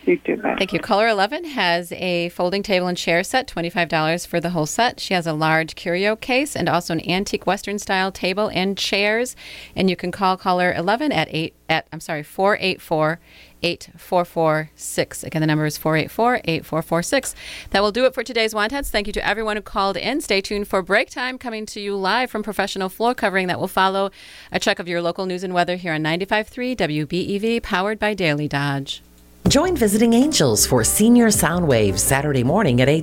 You. 0.07 0.19
Thank 0.25 0.73
you. 0.73 0.81
Caller 0.81 1.09
11 1.09 1.45
has 1.45 1.93
a 1.93 2.31
folding 2.31 2.63
table 2.63 2.87
and 2.87 2.97
chair 2.97 3.23
set, 3.23 3.47
$25 3.47 4.27
for 4.27 4.41
the 4.41 4.51
whole 4.51 4.67
set. 4.67 4.99
She 4.99 5.15
has 5.15 5.27
a 5.27 5.33
large 5.33 5.75
curio 5.75 6.17
case 6.17 6.57
and 6.57 6.69
also 6.69 6.95
an 6.95 7.09
antique 7.09 7.47
Western 7.47 7.79
style 7.79 8.11
table 8.11 8.51
and 8.53 8.79
chairs. 8.79 9.37
And 9.77 9.91
you 9.91 9.97
can 9.97 10.11
call 10.11 10.37
caller 10.37 10.73
11 10.73 11.13
at 11.13 11.29
8 11.31 11.55
at 11.69 11.87
I'm 11.93 12.01
sorry, 12.01 12.23
484 12.23 13.21
8446. 13.63 15.23
Again, 15.23 15.41
the 15.41 15.47
number 15.47 15.67
is 15.67 15.77
484 15.77 16.41
8446. 16.45 17.35
That 17.71 17.83
will 17.83 17.93
do 17.93 18.07
it 18.07 18.15
for 18.15 18.25
today's 18.25 18.55
Wantads. 18.55 18.89
Thank 18.89 19.07
you 19.07 19.13
to 19.13 19.27
everyone 19.27 19.57
who 19.57 19.63
called 19.63 19.97
in. 19.97 20.21
Stay 20.23 20.41
tuned 20.41 20.67
for 20.67 20.83
break 20.83 21.11
time 21.11 21.37
coming 21.37 21.67
to 21.67 21.81
you 21.81 21.95
live 21.95 22.31
from 22.31 22.43
professional 22.43 22.89
floor 22.89 23.15
covering 23.15 23.49
that 23.49 23.61
will 23.61 23.69
follow 23.69 24.11
a 24.51 24.59
check 24.59 24.79
of 24.79 24.89
your 24.89 25.03
local 25.03 25.27
news 25.27 25.45
and 25.45 25.53
weather 25.53 25.77
here 25.77 25.93
on 25.93 26.03
95.3 26.03 26.77
WBEV, 26.77 27.63
powered 27.63 27.99
by 27.99 28.15
Daily 28.15 28.49
Dodge. 28.49 29.03
Join 29.49 29.75
Visiting 29.75 30.13
Angels 30.13 30.67
for 30.67 30.85
Senior 30.85 31.31
Sound 31.31 31.67
Waves 31.67 32.03
Saturday 32.03 32.45
morning 32.45 32.81
at 32.83 32.89
8. 32.89 32.99